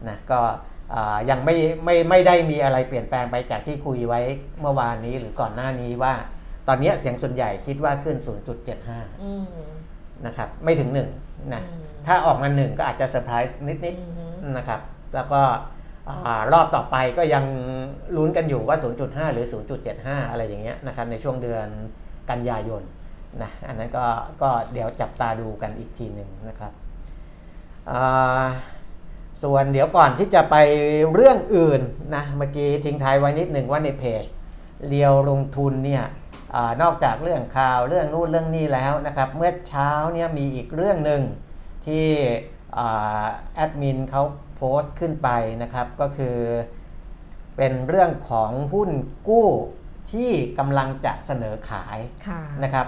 [0.08, 0.40] นะก็
[0.94, 1.56] อ่ายังไม่
[1.86, 4.22] ไม่ไม่ได้มีอะไรเปลี่ยนแปลงไปจากที่คุยไว้
[4.62, 6.14] เมื่อวานนี้หรือก่อนหน้านี้ว่า
[6.68, 8.18] ตอนนี้เสียงส่วนใหญ่คิดว่าขึ้น
[8.70, 9.46] 0.75อืม
[10.26, 14.80] นะครับไม่ถึง1นะอืมถ้าออกมา1ก็อาจจะเซอร์ไพรส์นิดอืมๆนะครับ
[15.16, 15.42] แล้วก็
[16.26, 17.46] อ่ารอบต่อไปก็ยัง
[18.18, 19.46] ลุ้นกันอยู่ว่า 0.5 หรือ
[19.88, 21.68] 0.75 อะไรอย่างเงี้ยนะครับในช่วงเดือน
[22.30, 22.84] กันยายน
[23.42, 24.06] นะอันนั้นก็
[24.42, 26.89] ก็เดี๋ยวจับตาดูกันอีกทีหนึ่งนะครับอ่า
[29.44, 30.56] ส่วนเดี๋ยวก่อนที่จะไป
[31.14, 31.82] เรื่องอื่น
[32.16, 34.24] นะเมื่อกี้ทิ้งท้ายไว้นิดหนึ่งว่าในเพจ
[34.88, 36.04] เรียวลงทุนเนี่ย
[36.56, 41.22] อานอกจากเรื่องข่าวเรื่องนู่นเรื่องนี้แล้วนะครับเมื่อเช้าเนี่ยมีอีกเรื่องหนึ่ง
[41.86, 42.06] ที่
[42.78, 43.24] อ่า
[43.56, 44.24] แอดมินเขา
[44.56, 45.30] โพสต์ขึ้นไป
[45.62, 46.38] นะครับก็คือ
[47.58, 48.90] เป็นเรื่องของหุ้น
[49.28, 49.48] กู้
[50.12, 51.98] ที่กำลังจะเสนอขาย
[52.28, 52.88] ค่ะนะครับ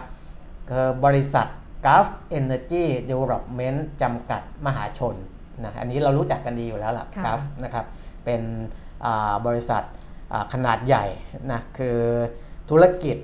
[0.69, 1.47] คือบริษัท
[1.85, 5.15] Gulf Energy Development จำกัดมหาชน
[5.63, 7.85] นะอันนี้เรารู้จักกันดีอยู่แล้วล่ะค่ะ Gulf นะครับ
[8.25, 8.41] เป็น
[9.05, 9.83] อ่าบริษัท
[10.31, 11.05] อ่าขนาดใหญ่
[11.51, 11.97] นะคือ
[12.69, 13.17] ธุรกิจ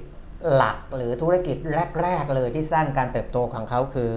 [0.54, 1.58] หลักหรือธุรกิจ
[2.02, 4.14] แรก ๆ เลยที่สร้างการเติบโตของเขาคือ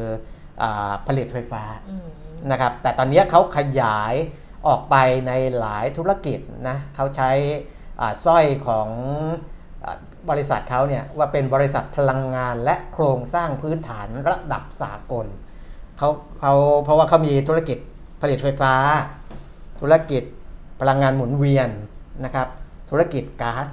[0.62, 2.08] อาผลิตไฟฟ้าอืม
[2.50, 4.14] นะครับแต่ตอนนี้เขาขยาย
[4.66, 4.96] ออกไป
[5.28, 7.30] ในหลายธุรกิจนะเขาใช้
[8.00, 9.59] อ่าสร้อยของอา
[10.30, 15.26] บริษัทเขาเนี่ยว่าเป็นบริษัทพลังงานและโครงสร้างพื้นฐานระดับสากล
[15.98, 16.08] เขา
[16.40, 16.54] เขา
[16.84, 17.78] เพราะว่าเขามีธุรกิจ
[18.22, 18.74] ผลิตไฟฟ้า
[19.80, 20.22] ธุรกิจ
[20.80, 21.68] พลังงานหมุนเวียน
[22.24, 22.48] นะครับ
[22.90, 23.66] ธุรกิจก๊าซ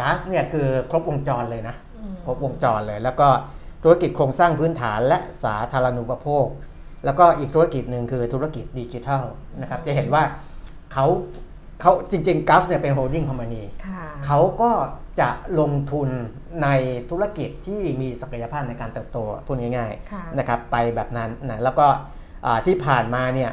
[0.00, 3.28] ก๊าซเนี่ยคือครบวงจรเลยนะอืมครบวงจรเลย แล้วก็
[3.82, 6.46] ธุรกิจโครงสร้างพื้นฐานและสาธารณูปโภค
[7.04, 9.22] แล้วก็อีกธุรกิจหนึ่งคือธุรกิจดิจิทัล
[9.60, 10.22] นะครับจะเห็นว่า
[10.92, 11.06] เขา
[11.80, 14.70] เขาจริงๆกัลฟ์เนี่ยเป็น holding company ค่ะเขาก็
[15.20, 16.08] จะลงทุน
[16.62, 16.68] ใน
[17.10, 21.86] ธุรกิจที่มีศักยภาพในการเติบโตพูดง่ายค่ะๆนะครับไปแบบนั้นนะแล้วก็
[22.46, 23.50] อ่าที่ผ่านมาเนี่ย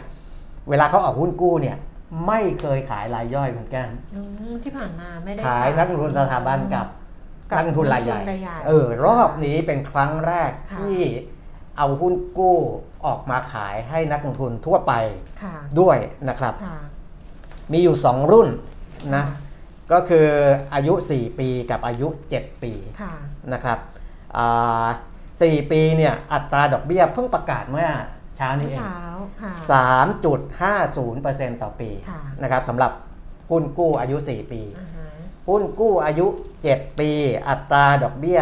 [0.69, 1.77] เวลาเขาออกหุ้นกู้เนี่ย
[2.27, 6.87] ไม่เคยขายรายย่อยเหมือนกันอืมที่ผ่านมาไม่ได้ขายนักลงทุนสถาบันกับ
[7.51, 10.99] กับนักลงทุนรายใหญ่นักลงทุนรายใหญ่เออรอบนี้เป็นครั้งแรกค่ะที่
[11.77, 12.57] เอาหุ้นกู้
[13.05, 14.93] ออกมาขายให้นักลงทุนทั่วไป
[15.41, 15.97] ค่ะด้วย
[16.29, 16.77] นะครับค่ะ
[17.71, 18.49] มีอยู่ 2 รุ่น
[19.15, 19.35] นะค่ะ
[19.91, 20.27] ก็คือ
[20.73, 23.13] อายุ 4 ปีกับอายุ 7 ปีค่ะ
[23.53, 23.79] นะครับ
[24.37, 24.87] อ่า
[25.29, 27.89] 4ปีเนี่ยอัตราดอกเบี้ยเพิ่งประกาศเมื่อ
[28.37, 28.99] เช้าเมื่นี้อเองเช้า
[29.41, 29.53] ค่ะ
[31.51, 32.91] 3.50%ต่อปีค่ะนะครับสำหรับ
[33.51, 35.07] หุ้นกู้อายุ 4 ปีอ่าฮะ
[35.49, 36.27] หุ้นกู้อายุ
[36.63, 37.11] 7 ปี
[37.49, 38.39] อัตราดอกเบี้ย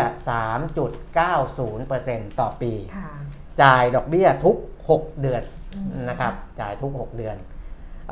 [0.79, 3.09] 3.90%ต่อปีค่ะ
[3.61, 4.57] จ่ายดอกเบี้ยทุก
[4.89, 5.41] 6 เดือน
[5.75, 7.35] อืมนะครับ จ่ายทุก 6 เดือน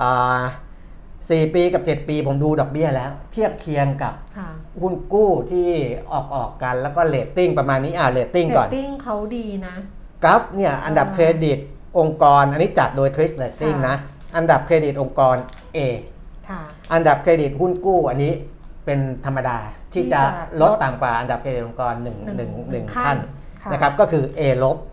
[0.01, 0.43] อ่า
[1.29, 4.49] 4 ปีกับ 7 ปีผมดูดอกเบี้ยแล้ว เทียบเคียงกับค่ะ
[4.81, 5.69] หุ้นกู้ที่
[6.11, 9.75] ออกออกกันแล้วก็เลตติ้งประมาณนี้อ่าเลตติ้งเรก่อนตติ้งเขาดีนะ
[10.23, 11.59] กราฟเนี่ยอันดับอ่าเครดิต
[11.99, 13.95] องค์กร อันนี้จัดโดยคริสเลตติ้งค่ะนะ
[14.35, 15.35] อันดับเครดิตองค์กร
[15.77, 15.79] A
[16.49, 16.61] ค่ะ
[16.93, 18.33] อันดับเครดิตหุ้นกู้อันนี้
[18.85, 19.57] เป็นธรรมดา
[19.93, 20.21] ที่ที่จะจะ
[20.61, 22.37] ลดลดต่ำกว่าอันดับเครดิตองค์กร1หนึ่ง1
[22.71, 23.17] หนึ่ง1ขั้ขั้นน
[23.63, 24.90] ค่ะนะครับก็คือ A ลบค่ะ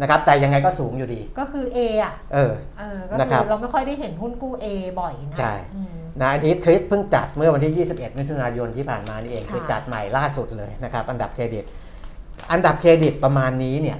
[0.00, 4.66] นะครับแต่ยังไงก็สูงอยู่ดี ก็คือ A อะเออเออก็นะคคืรับอเราไม่ค่อยได้เห็นหุ้นกู้ A
[5.00, 11.64] บ่อยนะใช่อืมนะอันนี้คริสเพิ่งจัดเมื่อวันที่ 21 มิถุนายนที่ผ่านมานี่เองค่ะคือจัดใหม่ล่าสุดเลยนะครับอันดับเครดิต
[12.52, 13.98] อันดับเครดิตประมาณนี้เนี่ย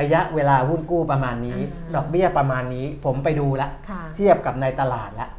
[0.00, 1.58] ระยะเวลาหุ้นกู้ประมาณนี้
[1.94, 5.30] ดอกเบี้ยประมาณนี้ผมไปดูแล้วค่ะเทียบกับในตลาดแล้ว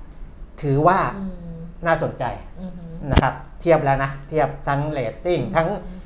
[0.62, 2.24] ถือว่าอืมน่าสนใจ
[2.60, 6.04] อืมฮึนะครับ เทียบแล้วนะ เทียบทั้งเรตติ้งทั้งอ่า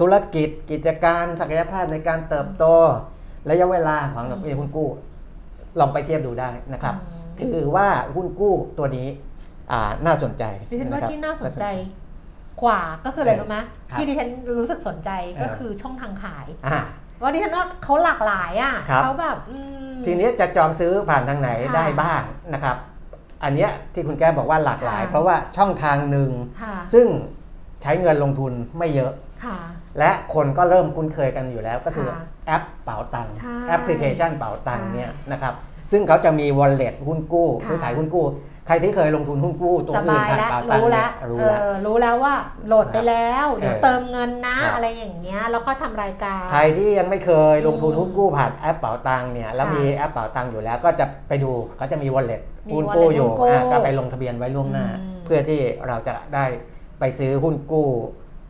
[0.00, 2.64] ธุรกิจกิจการศักยภาพในการเติบโต
[3.50, 4.88] ระยะเวลาของดอกเบี้ยหุ้นกู้
[5.80, 6.94] ลองไปเทียบดูได้นะครับ
[7.38, 9.08] อืมถือว่าหุ้นกู้ตัวนี้
[9.72, 11.64] อ่าน่าสนใจดิฉันว่าะครับที่น่าสนใจ
[12.62, 13.56] กว่าก็คืออะไรรู้ไหม
[13.90, 16.80] ครับที่ดิฉันรู้สึกสนใจก็เออคือช่องทางขายอ่า
[17.22, 19.56] ว่าดิฉันว่าเขาหลากหลายอะครับเขาแบบอื
[19.90, 22.22] มทีนี้จะจองซื้อผ่านทางไหนค่ะได้บ้าง
[22.54, 22.76] นะครับ
[23.44, 26.30] อันเนี้ยที่คุณแก้วบอกว่าหลากหลายค่ะเพราะว่าช่องทางหนึ่ง
[26.62, 27.06] ค่ะซึ่ง
[27.82, 29.29] ใช้เงินลงทุนไม่เยอะค่ะ
[29.98, 35.54] และคนก็เริ่มคุ้นเคยกันอยู่แล้วก็คือค่ะแอปเป๋าตังค์ใช่แอปพลิเคชันเป๋าตังค์ใช่เนี่ยนะครับ
[35.90, 38.24] ซึ่งเขาจะมี wallet หุ้นกู้ค่ะซื้อขายหุ้นกู้
[38.66, 42.34] ใครที่เคยลงทุนหุ้นกู้ตัวสอื่นบายผ่านแล้วเป๋าตังรู้ค์แล้เนี่วยรู้เอแล้วอรู้แล้วว่า
[42.66, 56.44] โหลดไปแล้วเดี๋ยวเออเติมเงินนะครับอะไรอย่างเงี้ยแล้วก็ทำรายการ ใครที่ยังไม่เคยลงทุนอืมหุ้นกู้ผ่านแอปเป๋าตังค์เนี่ยแล้วค่ะมีแอปเป๋าตังค์อยู่แล้วก็จะไปดูเขาจะมี wallet มีหุ้นกู้ wallet อยู่หุ้นกู้อะก็ไปลงทะเบียนไว้ล่วงหน้าอืมเพื่อที่เราจะได้
[57.00, 57.88] ไปซื้อหุ้นกู้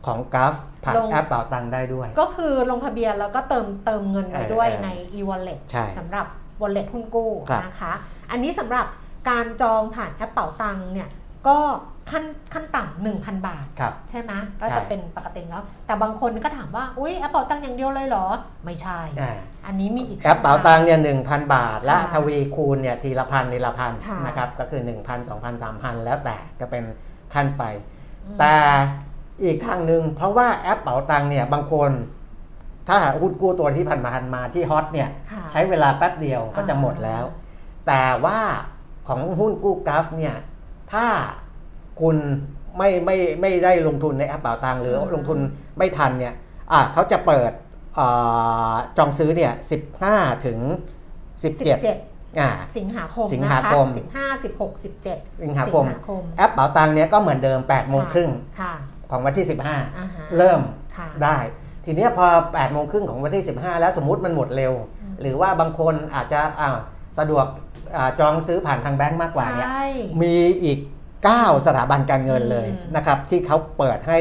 [0.05, 6.25] ของกราฟผ่านลงแอปเป๋าตังค์ได้ด้วย ก็คือลงทะเบียนแล้วก็เติมเติมเงินไปด้วยเออเออใน e-wallet ใช่สำหรับ
[6.61, 7.93] wallet หุ้นกู้ครับนะคะ
[8.31, 8.85] อันนี้สำหรับ
[9.29, 11.09] การจองผ่านแอปเป๋าตังค์เนี่ย
[11.47, 11.57] ก็
[12.11, 18.25] ขั้นขั้นต่ำหนึ่งพันบาทครับใช่ไหมก็ใช่จะเป็นปกติแล้ว แต่บางคนก็ถามว่า อุ้ยแอปเป๋าตังค์อย่างเดียวเลยเหรอ
[18.65, 19.37] ไม่ใช่อ่า
[19.67, 26.83] อันนี้มีอีกแอปเป๋าตังค์เนี่ยหนึ่งพันบาท และค่ะทวีคูณเนี่ยทีละพันทีละพันค่ะนะครับ ก็คือ 1,000 2,000 3,000 แล้วแต่จะเป็น
[27.33, 27.63] ขั้นไป
[28.25, 28.55] อืมแต่
[29.43, 31.91] อีกทางหนึ่งเพราะว่าแอปเป๋าตังค์เนี่ยบางคน
[32.87, 37.23] ถ้าหาหุ้นกู้ตัวที่ผ่านมาผ่านมาที่ฮอตเนี่ยค่ะใช้เวลาแป๊บเดียวก็จะหมดแล้ว
[37.87, 38.39] แต่ว่า
[39.07, 40.35] ของหุ้นกู้กัลฟ์เนี่ย
[40.93, 41.05] ถ้า
[42.01, 42.17] คุณ
[42.77, 45.39] ไม่ไม่ไม่ได้ลงทุนในแอปเป๋าตังค์หรืออืมลงทุน
[45.77, 46.33] ไม่ทันเนี่ย
[46.71, 47.51] อะเขาจะเปิด
[47.99, 49.53] อาจองซื้อเนี่ย
[49.99, 50.59] 15ถึง
[51.41, 58.29] 17 17อ่าสิงหาคมสิงหาคมสิบห้าสิบหกสิบเจ็ดสิงหาคมคมแอปเป๋าตังค์เนี่ยก็เหมือนเดิม8โมงครึ่ง
[58.61, 58.73] ค่ะ
[59.11, 59.77] ของวันที่อ่า
[60.15, 60.61] ฮะ15 เริ่ม
[60.97, 61.37] ค่ะได้
[61.85, 66.77] ทีเนี้ยพอ8โมงครึ่งของวันที่ 15 แล้วสมมุติมันหมดเร็วอืมหรือว่าบางคนอาจจะอ่า
[67.19, 67.45] สะดวก
[67.97, 69.85] อาจองซื้อผ่านทางแบงก์มากกว่าเนี่ยใช่
[70.21, 70.79] มีอีก
[71.23, 74.19] 9 สถาบันการเงินเลยอืมนะครับ ที่เขาเปิดให้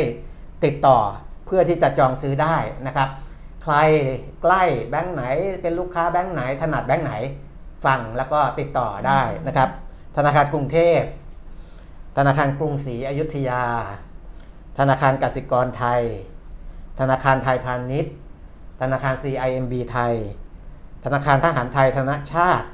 [0.64, 0.98] ติดต่อ
[1.46, 3.08] เพื่อที่จะจองซื้อได้นะครับ
[3.64, 3.74] ใคร
[4.42, 5.22] ใกล้แบงค์ไหน
[5.62, 7.12] เป็นลูกค้าแบงค์ไหนถนัดแบงค์ไหน
[7.84, 9.68] ฟังแล้วก็ติดต่อได้นะครับ
[10.16, 11.00] ธนาคารกรุงเทพ
[12.16, 13.64] ธนาคารกรุงศรีอยุธยา
[14.80, 16.02] ธนาคารกสิกรไทย
[17.00, 18.14] ธนาคารไทยพาณิชย์
[18.80, 20.14] ธนาคาร CIMB ไทย
[21.04, 22.68] ธนาคารทหารไทยธนชาติ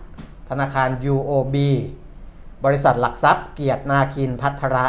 [0.51, 1.57] ธนาคาร UOB
[2.65, 4.87] บริษัทหลักทรัพย์เกียรตินาคินพัทระ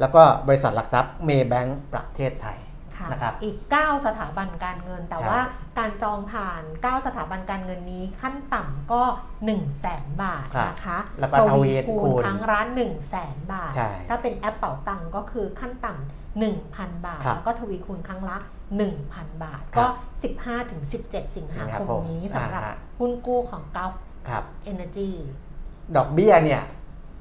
[0.00, 2.58] แล้วก็บริษัทหลักทรัพย์เมย์แบงก์ประเทศไทย
[2.96, 5.42] ค่ะนะครับอีก 9 สถาบันการเงิน แต่ใช่ว่า
[5.78, 18.38] การจองผ่าน 9 สถาบันการเงินนี้ขั้นต่ำก็1 0 0 0 0แสนบาทครับนะคะแล้วก็ทวีคูณทั้งร้าน1 0 0 0 0แสนบาทใช่ถ้าเป็นแอปเป๋าตังก็คือขั้นต่ำ 1,000 บาท ครับแล้วก็ทวีคูณครั้งละ
[18.90, 19.90] 1,000 บาท ครัก็ บ
[20.22, 20.56] 15-17 สิงหา
[21.36, 23.94] สิงหาคคมมนี้สำหรับอ่าฮะ หุ้นกู้ของ Gulf
[24.28, 25.10] ครับ Energy
[25.96, 26.62] ดอกเบี้ยเนี่ย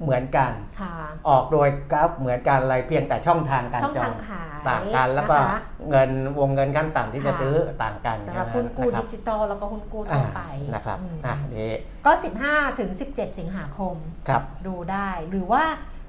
[0.02, 0.95] เหมือนกัน ค่ะ
[1.28, 10.41] ออกโดยกราฟเหมือนกันอะไรเพียงแต่ช่องทางการช่องจอทางงขายต่างกันแล้วก็นะคะ เงินวงเงินขั้นต่ำที่จะค่ะ ซื้อต่างกันสำหรับหุ้นกู้ะครัดิบจิตอลแล้วก็หุ้นกู้อ่าทั่วไป
[10.74, 11.74] นะครับอืมอะนี่
[12.06, 12.12] ก็
[12.45, 13.95] 15ถึง17 สิงหาคม
[14.30, 15.63] ครับ ดูได้หรือว่า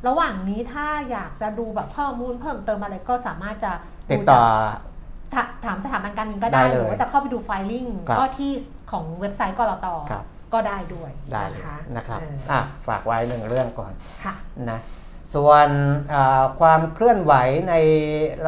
[0.07, 3.73] ระหว่างนี้ถ้าอยากจะดูแบบข้อมูลเพิ่มเติมอะไรก็สามารถจะ
[4.11, 4.41] ติดต่อ
[5.35, 8.53] ถาถามสถาบันการเงินก็ได้ได้เลยหรือว่าจะเข้าไปดูไฟลิ่งครับก็ที่
[8.93, 13.93] ของเว็บไซต์กรตครับก็ได้ด้วยได้เลยนะคะนะครับเอออะฝากไว้หนึ่งเรื่องก่อน
[14.25, 14.35] ค่ะ
[14.71, 14.79] นะ
[15.35, 15.69] ส่วน
[16.13, 17.35] อ่าความเคลื่อนไหว
[17.69, 17.75] ใน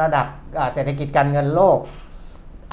[0.01, 1.77] ระดับอ่าเศรษฐกิจการเงินโลก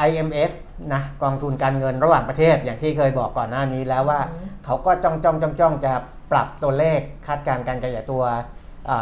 [0.09, 0.51] IMF
[0.93, 5.93] นะกองทุนการเงินระหว่างประเทศอย่างที่เคยบอกก่อนหน้านี้แล้วว่าอืมเขาก็จ้องจ้องจ้องจ้องจะ
[6.33, 8.39] ปรับตัวเลขคาดการณ์การขยายตัวอ่า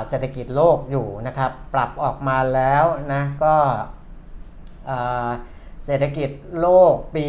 [0.08, 3.54] เศรษฐกิจโลกอยู่นะครับ ปรับออกมาแล้วนะก็
[4.90, 5.28] อ่า
[5.84, 7.26] เศรษฐกิจโลกปี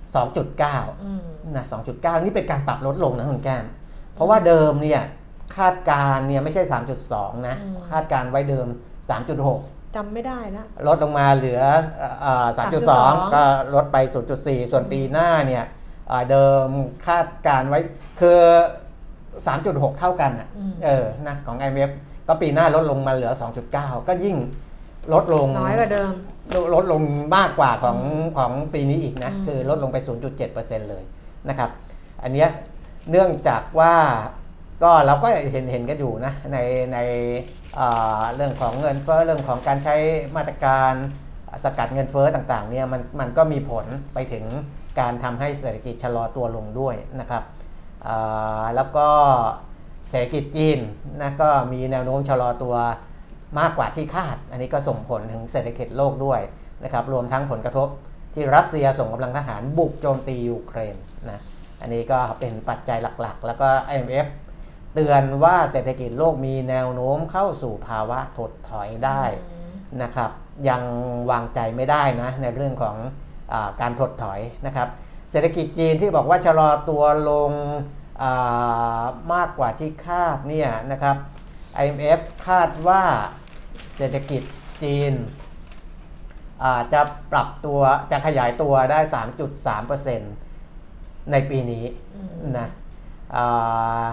[0.03, 1.23] 2.9อืม
[1.57, 3.65] นะ2.9 นี่เป็นการปรับลดลงนะคุณแก้ม
[4.15, 5.03] เพราะว่าเดิมเนี่ย
[5.57, 6.63] คาดการณ์เนี่ยไม่ใช่
[7.05, 8.67] 3.2 นะอืมคาดการณ์ไว้เดิม
[9.11, 11.63] 3.6 จำไม่ได้ละ ลดลงมาเหลือ
[12.21, 13.43] เอ่อ3.2 3.2ก็
[13.75, 13.97] ลดไป
[14.35, 15.65] 0.4 ส่วนปีหน้าเนี่ย
[16.09, 16.67] เอ่อเดิม
[17.07, 17.81] คาดการณ์ไว้
[18.21, 18.41] คือ
[19.37, 21.91] 3.6 เท่ากันอะอืมเออนะของ IMF
[22.29, 23.33] ก็ปีหน้าลดลงมาเหลือ
[23.71, 24.37] 2.9 ก็ยิ่ง
[25.13, 26.13] ลดลงน้อยกว่าเดิม
[26.55, 27.03] ลดลดลง
[27.37, 27.99] มากกว่าของ
[28.39, 29.97] ของปีนี้อีกนะอืมคือลดลงไป
[30.45, 31.05] 0.7%เลย
[31.49, 31.71] นะครับ
[32.23, 32.49] อันเนี้ย
[33.11, 33.95] เนื่องจากว่า
[34.83, 36.59] ก็เราก็เห็นเห็นกันอยู่นะใน
[36.93, 36.99] ใน
[38.37, 39.97] เรื่องของเงินเฟ้อเรื่องของการใช้
[40.37, 40.93] มาตรการ
[41.65, 44.45] สกัดเงินเฟ้อต่างๆเนี่ยมันมันก็มีผลไปถึง
[45.01, 47.43] การทำให้เศรษฐกิจชะลอตัวลงด้วยนะครับ
[48.77, 49.09] แล้วก็
[50.11, 50.79] เศรษฐกิจจีน
[51.23, 52.75] นะก็มีแนวโน้มชะลอตัว
[53.59, 56.41] มากกว่าที่คาด อันนี้ก็ส่งผลถึงเศรษฐกิจโลกด้วย
[56.85, 57.89] นะครับรวมทั้งผลกระทบ
[58.35, 60.97] ที่รัสเซียส่งกำลังทหารบุกโจมตียูเครน
[61.31, 61.41] นะ
[61.83, 64.27] อันนี้ก็เป็นปัจจัยหลักๆ แล้วก็ IMF
[64.97, 69.23] เตือนว่าเศรษฐกิจโลกมีแนวโน้มเข้าสู่ภาวะถดถอยได้
[70.03, 70.31] นะครับ
[70.69, 70.83] ยัง
[71.31, 72.97] วางใจไม่ได้นะในเรื่องของ
[73.53, 74.89] อาการถดถอยนะครับ
[75.31, 77.53] เศรษฐกิจจีนที่บอกว่าชะลอตัวลง
[78.23, 81.17] อ่ามากกว่าที่คาดเนี่ยนะครับ
[81.85, 83.03] IMF คาดว่า
[83.97, 84.43] เศรษฐกิจ
[84.83, 85.13] จีน
[86.63, 87.01] อ่าจะ
[87.33, 87.81] ปรับตัว
[88.11, 89.01] จะขยายตัวได้
[89.97, 92.69] 3.3%ในปีนี้อืมนะ
[93.37, 94.07] อ่า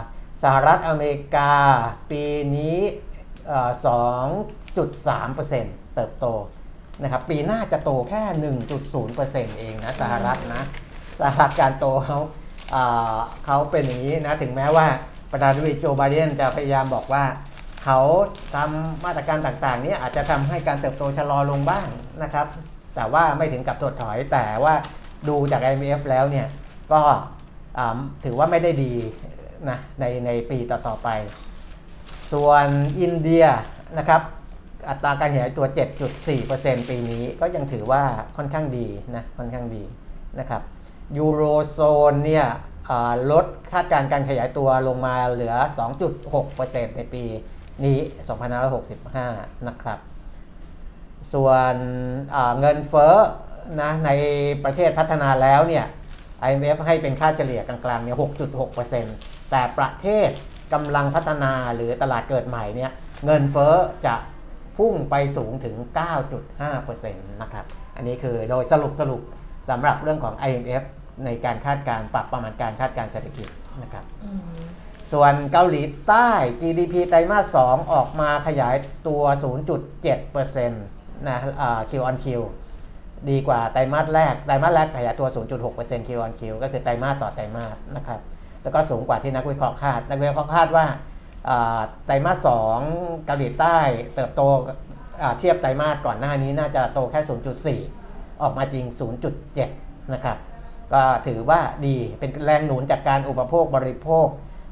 [0.44, 1.52] สหรัฐอเมริกา
[2.12, 2.26] ปี
[2.56, 2.78] นี้
[3.94, 6.26] 2.3%เติบโต
[7.04, 8.24] นะครับปีหน้าจะโตแค่
[8.94, 10.64] 1.0%เองนะสหรัฐนะ
[11.20, 12.20] สหรัฐการโตเขา
[13.46, 14.88] เขาเป็นอย่างนี้นะถึงแม้ว่า
[15.32, 17.24] ประธานาธิบดีโจไบเดนจะพยายามบอกว่า
[17.84, 18.00] เขา
[18.56, 21.88] ทำมาตรการต่างๆ นี้อาจจะทำให้การเติบโตชะลอลงบ้าง
[22.24, 22.48] นะครับ
[22.96, 24.74] แต่ว่าไม่ถึงกับถดถอยแต่ว่า
[25.28, 26.48] ดูจาก IMF แล้วเนี่ย
[26.92, 27.02] ก็
[28.26, 28.94] ถือว่าไม่ได้ดี
[29.70, 31.10] นะในในปีต่อๆไป
[32.32, 32.68] ส่วน
[33.02, 33.46] อินเดีย
[33.98, 34.22] นะครับ
[34.90, 35.66] อัตราการขยายตัว
[36.28, 38.04] 7.4%ปีนี้ก็ยังถือว่า
[38.38, 39.84] ค่อนข้างดีนะค่อนข้างดี
[40.40, 40.62] นะครับ
[41.18, 41.80] ยูโรโซ
[42.12, 42.46] นเนี่ย
[43.32, 45.56] ลดคาดการณ์การขยายตัวลงมาเหลือ
[46.26, 47.24] 2.6%ในปี
[47.86, 47.98] นี้
[48.84, 50.00] 2565 นะครับ
[51.34, 51.76] ส่วน
[52.60, 53.16] เงินเฟ้อ
[53.82, 54.10] นะใน
[54.64, 55.86] ประเทศพัฒนาแล้วเนี่ย
[56.50, 60.30] IMF ให้เป็นค่าเฉลี่ยกลางๆเนี่ย 6.6% แต่ประเทศ
[60.74, 62.92] กำลังพัฒนาหรือตลาดเกิดใหม่เนี่ย
[63.26, 64.16] เงินเฟ้อจะ
[64.78, 65.76] พุ่งไปสูงถึง
[66.60, 69.22] 9.5%นะครับ อันนี้คือโดยสรุปสรุป
[69.70, 70.84] สำหรับเรื่องของ IMF
[71.26, 73.48] ในการคาดการณ์ปรับประมาณการคาดการณ์เศรษฐกิจ
[73.84, 74.42] นะครับอืม
[75.14, 76.30] ส่วนเกาหลีใต้
[76.62, 78.76] GDP ไตรมาส 2 ออกมาขยาย
[79.08, 79.24] ตัว
[79.96, 82.26] 0.7%นะอ่า Q on Q
[83.30, 85.28] ดีกว่าไตรมาสแรก ไตรมาสแรกขยายตัว
[85.68, 88.22] 0.6% Q on Q ก็คือไตรมาสต่อไตรมาสนะครับ
[88.64, 90.86] แล้วก็สูงกว่าที่นักวิเคราะห์คาด นักวิเคราะห์คาดว่า
[92.06, 92.48] ไตรมาส
[92.88, 93.78] 2เกาหลีใต้
[94.16, 94.42] เติบโต
[95.40, 98.86] เทียบไตรมาสก่อนหน้านี้น่าจะโตแค่ 0.4 ออกมาจริง
[99.50, 100.38] 0.7 นะครับ
[100.94, 104.28] ก็ถือว่าดีเป็นแรงหนุนจากการอุปโภคบริโภค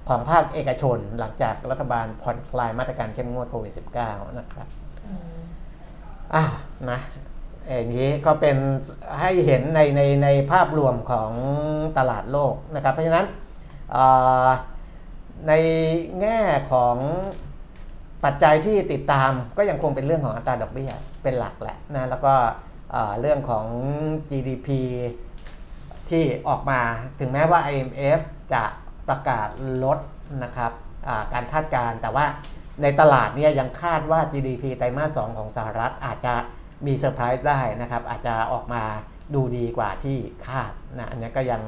[0.09, 3.73] ของภาคเอกชนหลังจากรัฐบาลผ่อนคลายมาตรการเข้มงวดโควิด
[4.03, 4.67] -19 นะครับ
[6.35, 6.43] อะ
[6.89, 6.99] นะ
[7.67, 8.57] อย่างนี้ก็เป็น
[9.19, 11.31] ให้เห็นในในในภาพรวมของ
[11.97, 13.25] ตลาดโลกนะครับ เพราะฉะนั้น
[15.47, 15.53] ใน
[16.21, 16.39] แง่
[16.71, 16.97] ของ
[18.23, 20.91] ปัจจัยที่ติดตามก็ยังคงเป็นเรื่องของอัตราดอกเบี้ย
[21.23, 22.33] เป็นหลักแหละนะแล้วก็
[23.21, 23.65] เรื่องของ
[24.29, 24.67] GDP
[26.09, 26.79] ที่ออกมา
[27.19, 28.19] ถึงแม้ว่า IMF
[28.53, 28.63] จะ
[29.07, 29.47] ประกาศ
[29.83, 29.99] ลด
[30.43, 30.71] นะครับ
[31.33, 32.25] การคาดการ์แต่ว่า
[32.81, 36.35] ในตลาดเนี่ยยังคาดว่า GDP ไตรมาส 2 ของสหรัฐอาจจะ
[36.85, 38.83] มีเซอร์ไพรส์ได้นะครับ อาจจะออกมา
[39.33, 41.61] ดูดีกว่าที่คาดนะอันนี้ก็ยัง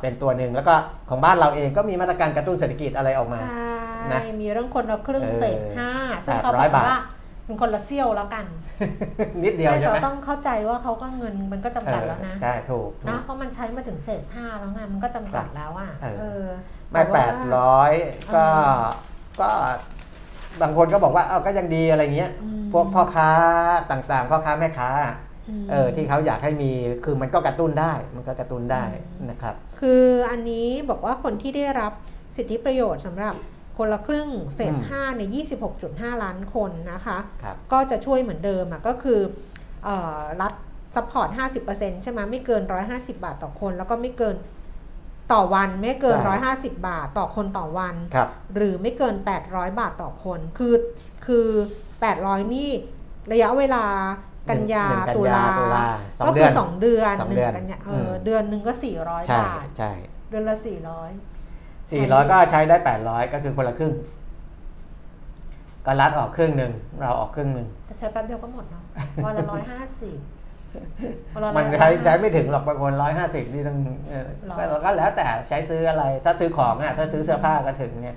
[0.00, 0.74] เป็นตัวหนึ่งแล้วก็
[1.10, 3.70] ของบ้านเราเองก็มีมาตรการกระตุ้นเศรษฐกิจอะไรออกมาใช่
[4.12, 5.90] นะมีเรื่องคนละครึ่งเออเฟสห้า
[6.24, 6.86] ซึ่งเขาบ800อกว่าบาท
[7.46, 8.44] เป็นคนละเซี่ยวแล้วกัน
[9.44, 16.44] นิดเดียวแต่ใช่ไหมเราต้องเข้าใจว่าเขาก็เงินมันก็จำกัดแล้วนะเออใช่ถูกถูนะกเพราะมันใช้มาถึงเฟสห้าแล้วไงมันก็จำกัดแล้วอะเออเออ
[16.90, 17.92] ไม่ต่แปว่าดร้อย
[18.34, 18.86] ก็เออ
[19.40, 19.48] ก็
[20.62, 23.30] บางคนก็บอกว่าเอ้าก็ยังดีอะไรเงี้ยอืมพวกพ่อค้า
[23.90, 24.90] ต่างๆ พ่อค้าแม่ค้า
[25.62, 26.70] มเออที่เขาอยากให้มี
[27.04, 28.84] คือมันก็กระตุ้นได้ มันก็กระตุ้นได้
[29.18, 31.92] อืมนะครับ คืออันนี้บอกว่าคนที่ได้รับ
[32.36, 33.34] สิทธิประโยชน์สำหรับ
[33.78, 35.36] คนละครึ่งเฟสอืม5ในย
[35.78, 39.20] 26.5 ล้านคนนะคะครับก็จะช่วยเหมือนเดิมอะก็คือ
[39.84, 39.88] เอ
[40.18, 40.52] อรัฐ
[40.96, 41.28] support
[41.66, 44.36] 50%ใช่ไหมไม่เกิน 150 บาทต่อคน แล้วก็ไม่เกิน
[45.32, 49.14] ต่อวันไม่เกินใช่150 บาทต่อคนต่อวันครับหรือไม่เกิน
[49.46, 50.74] 800 บาทต่อคน คือ
[51.26, 51.46] คือ
[52.00, 52.70] 800 นี่
[53.32, 53.84] ระยะเวลา
[54.50, 55.84] กันยาหนึ่งกันตุยาลาตุลา
[56.18, 59.90] สองก็เดืคืออนสองเดือนสองหนึ่เดือนงกันยาเออมเดือนหนึ่งก็400ใช่บาทใช่
[60.30, 63.94] เดือนละ400สี่ร้อยก็ใช้ได้แปดร้อยก็คือคนละครึ่ง
[65.86, 68.82] ก็รัดออกครึ่งหนึ่งเราออกครึ่งหนึ่งแต่ใช้แป๊บเดียวก็หมดเนาะ
[69.24, 70.18] วันละร้อยห้าสิบ
[71.56, 73.78] มันใช้ใช้ไม่ถึงหรอกบางคนร้อยห้าสิบนี่ต้อง
[74.10, 78.16] เออก็ก็แล้วแต่ใช้ซื้ออะไร ถ้าซื้อของอะถ้าซื้อเสื้อผ้าก็ถึงเนี่ย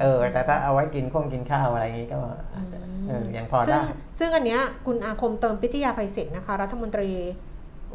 [0.00, 2.18] เออ แต่ถ้าเอาไว้กินข้งกินข้าวอะไรอย่างงี้ก็
[2.54, 3.84] อาจจะเออยังพอซึ่ได้ง
[4.18, 7.10] ซึ่งอันเนี้ยคุณอาคมเติมพิทยาภัยศิษย์นะคะ รัฐมนตรี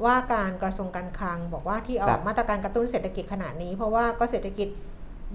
[0.05, 4.67] ว่าการกระทรวงการคลังบอกว่าที่ออครักบมาตรการกระตุ้นเศรษฐกิจขนาดนี้ เพราะว่าก็เศรษฐกิจ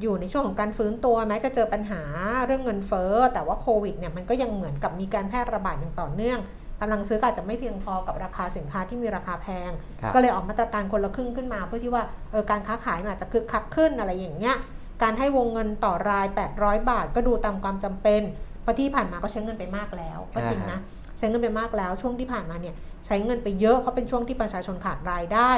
[0.01, 2.03] อยู่ในช่วงของการฟื้นตัวแม้จะเจอปัญหา
[2.47, 6.39] เรื่องเงินเฟ้อ แต่ว่าโควิดเนี่ยมันก็ยังเหมือนกับมีการแพร่ระบาดอย่างต่อเนื่อง
[6.81, 14.57] กำลังซื้อก็อาจจะไม่เพียงพอกับราคาสินค้าที่มีราคาแพงครับก็เลยออกมาตรการคนละครึ่งขึ้นมา เพื่อที่ว่าเออการค้าขายมันอาจจะคึกคักขึ้นอะไรอย่างเงี้ย
[15.03, 16.27] การให้วงเงินต่อราย
[16.59, 18.23] 800 บาท ก็ดูตามความจำเป็น
[18.63, 20.79] เพราะที่ผ่านมาก็ใช้เงินไปมากแล้วก็จริงนะ
[21.19, 22.75] ใช้เงินไปมากแล้วช่วงที่ผ่านมาเนี่ย
[23.07, 25.51] ใช้เงินไปเยอะเพราะเป็นช่วงที่ประชาชนขาดรายได้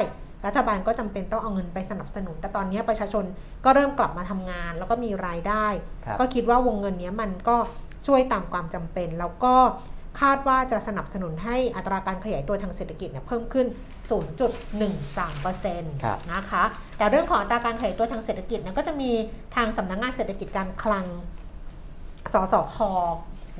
[0.45, 3.23] รัฐบาลก็จำเป็นต้องเอาเงินไปสนับสนุน แต่ตอนนี้ประชาชน
[3.65, 5.65] ก็เริ่มกลับมาทำงาน แล้วก็มีรายได้
[6.05, 7.55] ครับก็คิดว่าวงเงินเนี้ยมันก็
[8.07, 9.55] ช่วยตามความจำเป็น แล้วก็
[10.21, 13.67] คาดว่าจะสนับสนุนให้อัตราการขยายตัวทางเศรษฐกิจเนี่ยเพิ่มขึ้น
[14.65, 16.63] 0.13%ครับนะคะ
[16.97, 19.11] แต่เรื่องของอัตราการขยายตัวทางเศรษฐกิจเนี่ยก็จะมี
[19.55, 21.05] ทางสำนักงานเศรษฐกิจการคลัง
[22.33, 22.77] สสค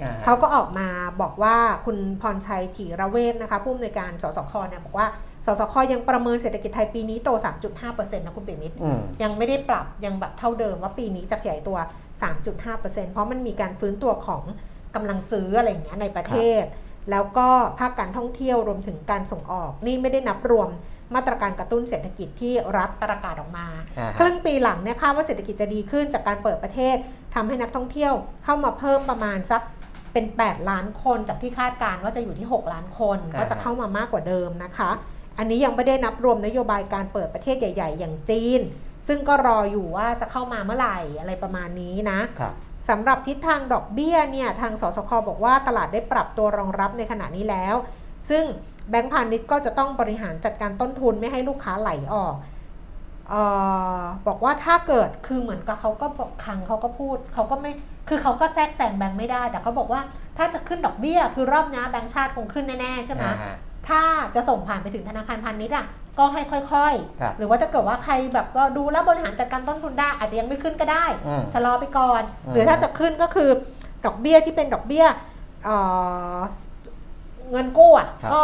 [0.02, 0.88] อ่าเขาก็ออกมา
[1.22, 1.56] บอกว่า
[1.86, 5.08] คุณพรชัยถีระเวทนะคะผู้อำนวยการสสคเนี่ยบอกว่า
[5.46, 7.30] สสคยังประเมินเศรษฐกิจไทยปีนี้โต
[7.78, 11.78] 3.5%นะคุณปิมิตรอืมยังไม่ได้ปรับยังแบบเท่าเดิมว่าปีนี้จะขยายตัว
[12.46, 14.44] 3.5%เพราะมันมีการฟื้นตัวของ
[14.96, 16.64] กำลังซื้ออะไรอย่างเงี้ยในประเทศ
[17.12, 17.48] แล้วก็
[17.80, 20.70] ภาคการท่องเที่ยวรวมถึงการส่งออก นี่ไม่ได้นับรวม
[21.16, 23.68] มาตรการกระตุ้นเศรษฐกิจที่รัฐประกาศออกมา
[24.00, 26.96] อ่าฮะครึ่งปีหลังเนี่ยคาดว่าเศรษฐกิจจะดีขึ้นจากการเปิดประเทศ
[27.36, 28.14] ทำให้นักท่องเที่ยว
[28.44, 29.62] เข้ามาเพิ่มประมาณสัก
[30.14, 34.92] เป็น 8 ล้านคนจากที่คาดการณ์ว่าจะอยู่ที่ 6 ล้านคนอ่าก็จะเข้ามามากกว่าเดิมนะคะ
[35.38, 38.62] อันนี้ยังไม่ได้นับรวมนโยบายการเปิดประเทศใหญ่ ๆ อย่างจีน
[39.08, 42.54] ซึ่งก็รออยู่ว่าจะเข้ามาเมื่อไหร่อะไรประมาณนี้นะครับ
[42.90, 47.76] สำหรับทิศทางดอกเบี้ยเนี่ยทางสสคบอกว่าตลาดได้ปรับตัวรองรับในขณะนี้แล้ว
[48.30, 48.44] ซึ่ง
[48.90, 53.36] แบงก์พาณิชย์ก็จะต้องบริหารจัดการต้นทุนไม่ให้ลูกค้าไหลออกเอ
[54.00, 57.72] อบอกว่าถ้าเกิดคือเหมือนกับเขาก็บอกครั้งเขาก็พูดเขาก็ไม่
[58.10, 60.02] คือเขาก็แทรกแซงแบงก์ไม่ได้ แต่เขาบอกว่า
[60.38, 63.56] ถ้าจะขึ้นดอกเบี้ย คือรอบนี้แบงก์ชาติคงขึ้นแน่ๆใช่ไหมอ่าฮะ
[63.88, 64.02] ถ้า
[64.36, 65.86] จะส่งผ่านไปถึงธนาคารพาณิชย์อะ
[66.20, 66.62] ก็ให้ค่อ
[66.92, 73.50] ยครับๆหรือว่าถ้าเกิดว่าใครแบบว่าดูแล้วบริหารจัดการต้นทุนได้อาจจะยังไม่ขึ้นก็ได้อืมชะลอไปก่อนอืมหรือถ้าจะขึ้นก็คือ
[74.06, 75.06] ดอกเบี้ยที่เป็นดอกเบี้ย
[75.66, 75.78] เอ่
[76.38, 76.40] อ
[77.52, 78.42] เงินกู้อะครับก็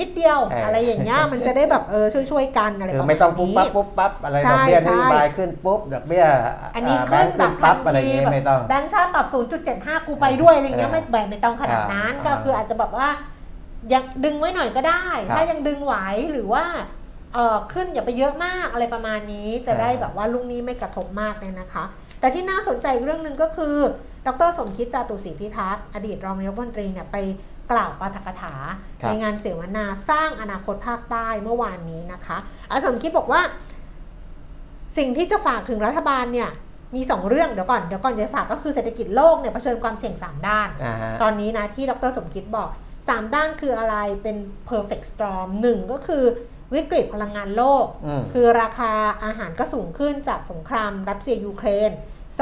[0.00, 6.24] นิดเดียวเอออ อะไรอย่างเงี้ยมันจะได้แบบเออช่วยๆกันอะไรคือประมาณไม่ต้องปุ๊บนี้ปั๊บปุ๊บปั๊บอะไรใช่ดอกเบี้ยนใช่ โยบายขึ้นปุ๊บดอกเบี้ย
[6.74, 9.26] อันนี้าแบขึ้งนค์แบขึ้บนปั๊บอะไรอย่างงี้ไม่ต้อง แบงค์ชาติปรับ
[9.66, 13.08] 0.75 กูไปด้วยอะไรเงี้ยเออไม่แบบไม่ต้องขนาดนั้นอ่าก็คืออาจจะแบบว่า
[13.92, 15.94] ยังดึงไว้หน่อยก็ได้ ครับถ้ายังดึงไหว
[16.32, 16.64] หรือว่า
[17.34, 21.84] เออขึ้นอย่าไปเยอะมากอะไรประมาณนี้จะได้อ่าแบบว่าลุงนี้ไม่กระทบมากเลยนะคะ
[22.20, 23.76] แต่ที่น่าสนใจอีกเรื่องหนึ่งก็คือ
[24.26, 27.16] ดรสมคิดจาตุศรีพิทักษ์อดีตรองนายกรัฐมนตรีเนี่ยไป
[27.72, 28.54] กล่าวปาฐกถา
[29.02, 32.38] ครับในงานเสวนาสร้างอนาคตภาคใต้เมื่อวานนี้นะคะ
[32.70, 33.40] อาสมคิดบอกว่า
[34.98, 36.50] สิ่งที่จะฝากถึงรัฐบาลเนี่ย
[36.96, 42.68] มีสองเรื่องเดี๋ยวก่อนเดี๋ยวก่อนจะฝากก็คือเศรษฐกิจโลกเนี่ยเผชิญความเสี่ยง 3 ด้านอ่าฮะตอนนี้นะที่ดรสมคิดบอก
[43.02, 44.36] 3 ด้านคืออะไรเป็น
[44.68, 46.24] perfect storm หนึ่งก็คือ
[46.74, 48.92] วิกฤตพลังงานโลกอืมคือราคา
[49.24, 51.90] อาหารก็สูงขึ้นจากสงครามรัสเซียยูเครน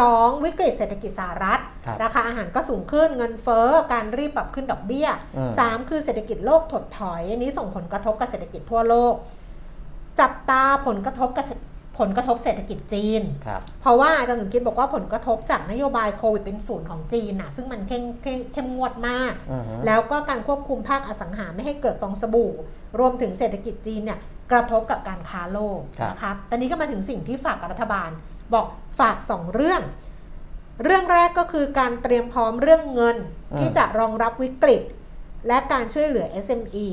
[0.04, 0.44] 2.
[0.44, 5.90] วิกฤตเศรษฐกิจสหรัฐครับราคาอาหารก็สูงขึ้นเงินเฟ้อการรีบปรับขึ้นดอกเบี้ยอืม 3.
[5.90, 9.14] คือเศรษฐกิจโลกถดถอยอันนี้ส่งผลกระทบกับเศรษฐกิจทั่วโลก
[10.20, 11.60] จับตาผลกระทบกับเศรษ
[11.98, 22.52] ผลกระทบเศรษฐกิจจีนครับเพราะว่าอาจารย์สมคิดบอกว่าผลกระทบจากนโยบายโควิดเป็นศูนย์ของจีนน่ะซึ่งมันเข้มเข้มเข้มงวดมากอือฮึแล้วก็การควบคุมภาคอสังหาไม่ให้เกิดฟองสบู่
[22.98, 24.18] รวมถึงเศรษฐกิจจีนเนี่ย
[24.50, 28.10] กระทบกับการค้าโลกครับนะคะตอนนี้ก็มาถึงสิ่งที่ฝากกับรัฐบาล
[28.54, 28.66] บอก
[29.00, 29.82] ฝากสองเรื่อง
[30.84, 33.16] เรื่องแรกก็คือการเตรียมพร้อมเรื่องเงิน
[33.58, 34.82] ที่จะรองรับวิกฤต
[35.48, 36.88] และการช่วยเหลือ SME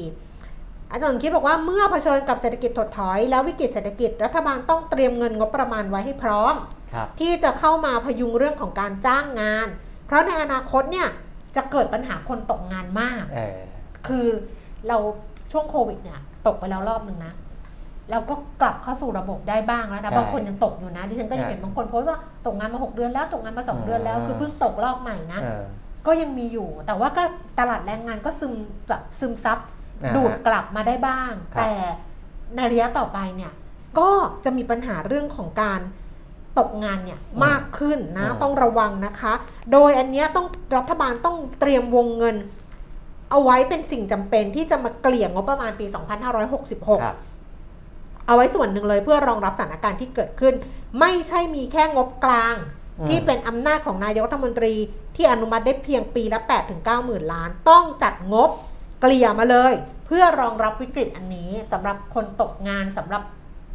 [0.91, 6.55] อาจารย์สมคิดบอกว่าเมื่อเผชิญกับเศรษฐกิจถดถอย แล้ววิกฤตเศรษฐกิจรัฐบาลต้องเตรียมเงินงบประมาณไว้ให้พร้อม
[6.93, 9.67] ครับที่จะเข้ามาพยุงเรื่องของการจ้างงาน
[10.05, 11.07] เพราะในอนาคตเนี่ย
[11.55, 13.59] จะเกิดปัญหาคนตกงานมากเออ
[14.07, 14.27] คือ
[14.87, 14.97] เรา
[15.51, 17.33] ช่วงโควิดเนี่ยตกไปแล้วรอบหนึ่งนะ
[18.11, 25.63] เราก็กลับเข้าสู่ระบบได้บ้างแล้วนะใช่บางคนยังตกอยู่นะดิฉันก็ยังใช่เห็นบางคนโพสต์ว่าตกงานมา 6 เดือนแล้วตกงานมา 2 เดือนแล้วอืมคือเพิ่งตกรอบใหม่นะเออ
[26.07, 27.23] ก็ยังมีอยู่ แต่ว่าก็
[27.59, 28.53] ตลาดแรงงานก็ซึม
[28.87, 29.57] แบบซึมซับ
[30.03, 31.71] อ่าฮะดูดกลับมาได้บ้างครับแต่
[32.55, 33.51] ในระยะต่อไปเนี่ย
[33.99, 34.09] ก็
[34.45, 35.81] จะมีปัญหาเรื่องของการ
[36.59, 39.33] ตกงานเนี่ยมากขึ้นนะต้องระวังนะคะ
[39.71, 40.47] โดยอันเนี้ยต้อง
[40.77, 42.35] รัฐบาลต้องเตรียมวงเงิน
[43.31, 45.85] เอาไว้เป็นสิ่งจำเป็นที่จะมาเกลี่ยงบประมาณปี
[46.45, 47.17] 2566ครับ
[48.27, 50.53] เอาไว้ส่วนหนึ่งเลยเพื่อรองรับสถานการณ์ที่เกิดขึ้น
[50.99, 52.55] ไม่ใช่มีแค่งบกลาง
[52.99, 54.73] อืมที่เป็นอำนาจของนายกรัฐมนตรี
[55.15, 58.49] ที่อนุมัติได้เพียงปีละ 8 ถึง 9 หมื่นล้าน ต้องจัดงบ
[59.01, 59.73] เกลี่ยมาเลย
[60.05, 63.23] เพื่อรองรับวิกฤตอันนี้สำหรับคนตกงานสำหรับ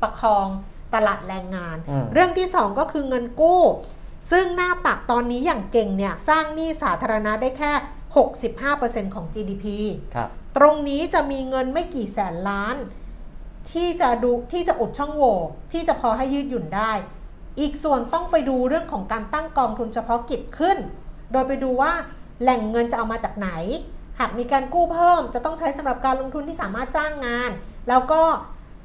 [0.03, 0.47] ประคอง
[0.95, 3.63] ตลาดแรงงานอืมเรื่องที่ 2 ก็คือเงินกู้
[4.31, 7.73] ซึ่งหน้าตักตอนนี้อย่างเก่งเนี่ยสร้างหนี้สาธารณะได้แค่
[8.45, 9.67] 65%ของ GDP
[10.15, 12.77] ครับตรงนี้จะมีเงินไม่กี่แสนล้าน
[13.73, 15.37] ที่จะดูที่จะอุดช่องโหว่
[15.73, 16.93] ที่จะพอให้ยืดหยุ่นได้
[17.61, 20.79] อีกส่วนต้องไปดูเรื่องของการตั้งกองทุนเฉพาะกิจขึ้น
[21.33, 21.93] โดยไปดูว่า
[22.43, 23.51] แหล่งเงินจะเอามาจากไหน
[24.21, 27.51] หากมีการกู้เพิ่มจะต้องใช้สำหรับการลงทุนที่สามารถจ้างงาน
[27.89, 28.23] แล้วก็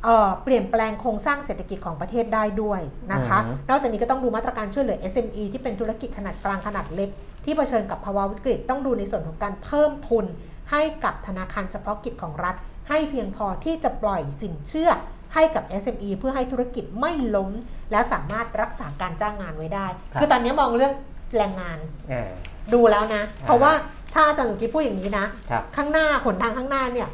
[0.04, 2.82] เอ่อเปลี่ยนแปลงโครงสร้างเศรษฐกิจของประเทศได้ด้วย
[3.14, 7.10] นะคะอือฮึนอกจากนี้ก็ต้องดูมาตรการช่วยเหลือ SME ที่เป็นธุรกิจขนาดกลางขนาดเล็ก
[7.46, 10.26] ที่เผชิญกับภาวะวิกฤตต้องดูในส่วนของการเพิ่มทุน
[10.72, 12.56] ให้กับธนาคารเฉพาะกิจของรัฐ
[12.90, 14.92] ให้เพียงพอที่จะปล่อยสินเชื่อ
[15.34, 17.52] ให้กับ SME เพื่อให้ธุรกิจไม่ล้ม
[17.92, 20.94] และสามารถรักษาการจ้างงานไว้ได้ครับคือตอนนี้มองเรื่อง
[21.38, 21.78] แรงงาน
[22.10, 22.32] เออ
[22.74, 23.74] ดูแล้วนะอ่าเพราะว่า
[24.14, 27.10] ถ้าอาจารย์สุกี้พูดอย่างนี้นะครับข้างหน้าหนทางข้างหน้าเนี่ย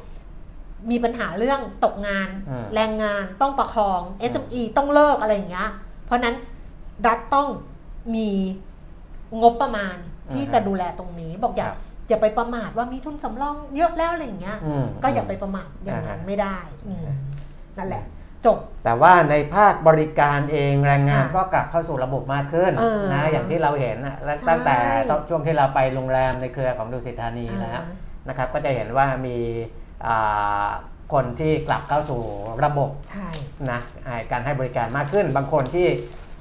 [0.91, 4.01] มีปัญหาเรื่องตกงานอืมแรงงานต้องประคอง
[4.31, 5.69] SME ต้องเลิกอะไรอย่างเงี้ย
[6.05, 6.35] เพราะฉะนั้น
[7.07, 7.47] รัฐต้อง
[8.15, 8.29] มี
[9.41, 9.95] งบประมาณ
[10.33, 11.77] ที่อืมจะดูแลตรงนี้บอกอย่าครับ
[12.09, 16.57] อย่าไปประมาทว่ามีทุนสำรองเยอะแล้วอะไรอย่างเงี้ยอืมก็อย่าไปประมาทอย่างนั้นอ่าไม่ได้
[16.87, 17.15] อืมอ่า
[17.77, 18.03] นั่นแหละ
[18.45, 24.75] จบแต่ว่าในภาคบริการเองแรงงานค่ะก็กลับเข้าสู่ระบบมากขึ้นเออนะอย่างที่เราเห็นนะและใช่ตั้งแต่
[25.09, 27.85] ตอนช่วงที่เราไปโรงแรมในเครือของดุสิตธานีแล้วอ่า
[28.27, 29.37] นะครับ ก็จะเห็นว่ามี
[30.07, 30.69] อ่า
[31.13, 32.21] คนที่กลับเข้าสู่
[32.65, 33.29] ระบบใช่
[33.71, 35.87] นะอ่าการให้บริการมากขึ้น บางคนที่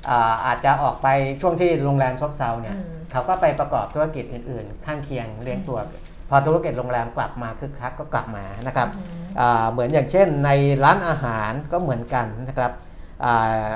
[0.08, 1.08] อ่าอาจจะออกไป
[1.40, 5.78] ช่วงที่โรงแรมซบเซาเนี่ยอืมเขาก็ไปประกอบธุรกิจอื่นๆ ข้างเคียงเลี้ยงตัว
[6.28, 10.50] พอธุรกิจโรงแรมกลับมาคึกคักก็กลับมานะครับอืมอ่าเหมือนอย่างเช่นใน
[10.84, 12.72] ร้านอาหารก็เหมือนกันนะครับ
[13.24, 13.68] อ่า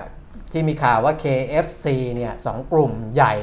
[0.52, 3.34] ที่มีข่าวว่า KFC เนี่ยสองกลุ่มใหญ่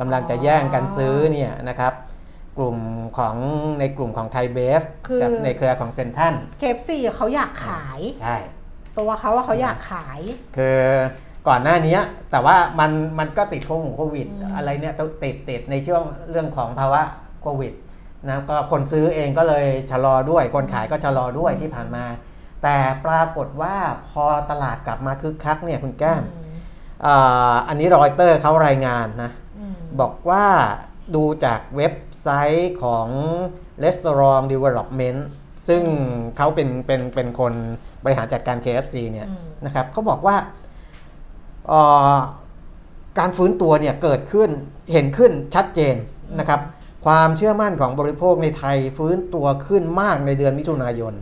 [0.00, 1.92] กำลังจะแย่งกันซื้อเนี่ยนะครับ
[2.58, 2.76] กลุ่ม
[3.18, 3.36] ของ
[3.80, 8.36] ในกลุ่มของไทยเบฟคือกับในเครือของเซ็นทรัล KFC เขาอยากขายใช่
[8.98, 10.20] ตัวเขาว่าเขาอยากขาย
[10.56, 10.78] คือ
[11.48, 11.98] ก่อนหน้านี้
[12.30, 13.62] แต่ว่ามันมันก็ติด
[13.96, 17.02] โควิดอืมอะไรเนี่ยต้องติดติดในช่วงเรื่องของภาวะ
[17.42, 17.72] โควิด
[18.28, 22.04] นะก็คนซื้อเองก็เลยชะลอด้วย คนขายก็ชะลอด้วยที่ผ่านมา
[22.62, 23.76] แต่ปรากฏว่า
[24.08, 26.58] พอตลาดกลับมาคึกคักเนี่ยคุณแก้มอืม
[27.06, 30.44] อาอันนี้รอยเตอร์เขารายงานนะอืมบอกว่า
[31.14, 33.08] ดูจากเว็บไซต์ของ
[33.84, 35.20] Restaurant Development
[35.68, 35.82] ซึ่ง
[36.36, 37.52] เขาเป็นเป็นเป็นคน
[38.04, 40.65] บริหารจัดการ KFC เนี่ยอืมนะครับเขาบอกว่าเอ่อ
[43.18, 44.50] การฟื้นตัวเนี่ยเกิดขึ้น
[44.92, 45.94] เห็นขึ้นชัดเจน
[46.40, 46.60] นะครับ
[47.06, 51.14] ความเชื่อมั่นของบริโภคในไทยฟื้นตัวขึ้นมากในเดือนมิถุนายน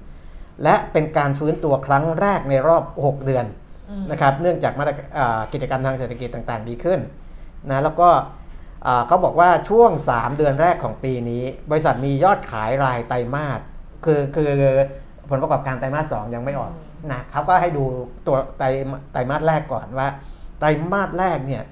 [0.62, 3.44] และเป็นการฟื้นตัวครั้งแรกในรอบ 6 เดือน
[3.90, 7.00] อืมนะครับ เนื่องจากมาตรการอ่ากิจกรรมทางเศรษฐกิจต่างๆ ดีขึ้น
[7.70, 8.08] นะแล้วก็
[8.86, 13.60] อ่าเขาบอกว่าช่วง 3 เดือนแรกของปีนี้ บริษัทมียอดขายรายไตรมาส
[14.04, 14.52] คือคือ
[15.30, 16.72] ผลประกอบการไตรมาสสองยังไม่ออก
[17.12, 17.84] นะเขาก็ให้ดู
[18.26, 18.66] ตัวไตร
[19.12, 21.62] ไตรมาสแรกก่อนว่าไตรมาสแรกเนี่ย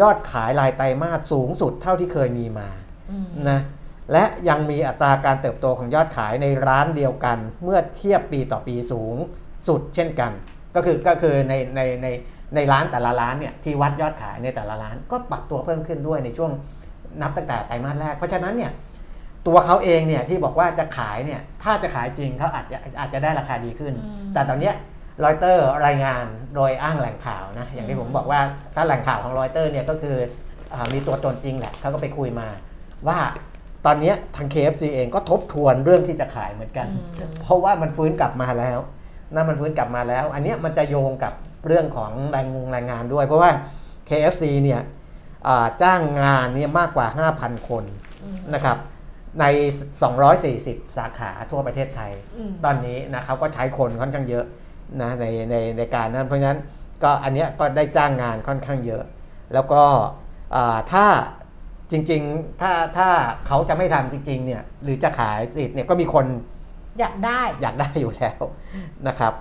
[0.00, 2.68] ยอดขายรายไตรมาสสูงสุดเท่าที่เคยมีมา
[3.10, 3.60] อืมนะ
[4.12, 9.16] และยังมีอัตราการเติบโตของยอดขายในร้านเดียวกัน เมื่อเทียบปีต่อปีสูง
[9.68, 10.32] สุดเช่นกัน
[10.74, 12.06] ก็คือก็คือในในใน
[12.54, 16.50] ในร้านแต่ละร้านเนี่ยที่วัดยอดขายในแต่ละร้านก็ปรับตัวเพิ่มขึ้นด้วยในช่วง
[17.22, 18.70] นับตั้งแต่ไตรมาสแรก เพราะฉะนั้นเนี่ย
[19.46, 24.74] ตัวเขาเองเนี่ยที่บอกว่าจะขายเนี่ยถ้าจะขายจริงเขาอาจจะอาจจะได้ราคาดีขึ้นอืมแต่ตอนเนี้ย
[25.24, 28.40] รอยเตอร์รายงานโดยอ้างแหล่งข่าวนะอย่างที่ผมบอกว่า
[28.74, 30.16] ถ้าแหล่งข่าวของรอยเตอร์เนี่ยก็คือ
[30.72, 32.48] อามีตัวตนจริงแหละเขาก็ไปคุยมา
[33.08, 33.18] ว่า
[33.86, 36.88] ตอนเนี้ยทาง KFC เองก็ทบทวนเรื่องที่จะขายเหมือนกัน
[37.18, 38.78] อืมเพราะว่ามันฟื้นกลับมาแล้ว
[39.34, 41.32] นะมันฟื้นกลับมาแล้ว อันเนี้ยมันจะโยงกับ
[41.66, 43.50] เรื่องของแรงงงแรงงานด้วย เพราะว่า
[44.08, 44.80] KFC เนี่ย
[45.46, 47.06] อ่าจ้างงานเนี่ยมากกว่า
[47.38, 47.84] 5,000 คน
[48.22, 48.78] อืมนะครับ
[49.40, 49.44] ใน
[50.22, 54.44] 240 สาขาทั่วประเทศไทยอืมตอนนี้นะเขาก็ใช้คนค่อนข้างเยอะ
[55.02, 56.60] นะในในในการนั้น เพราะฉะนั้น
[57.02, 59.04] ก็อันเนี้ยก็ได้จ้างงานค่อนข้างเยอะ
[59.54, 59.82] แล้วก็
[60.54, 61.06] อ่าถ้า
[61.90, 63.08] จริงๆ ถ้าถ้า
[63.46, 66.26] เขาจะไม่ทำจริงๆเนี่ยหรือจะขายสิทธิ์เนี่ยก็มีคน
[67.00, 68.40] อยากได้อยากได้อยู่แล้ว
[69.08, 69.32] นะครับ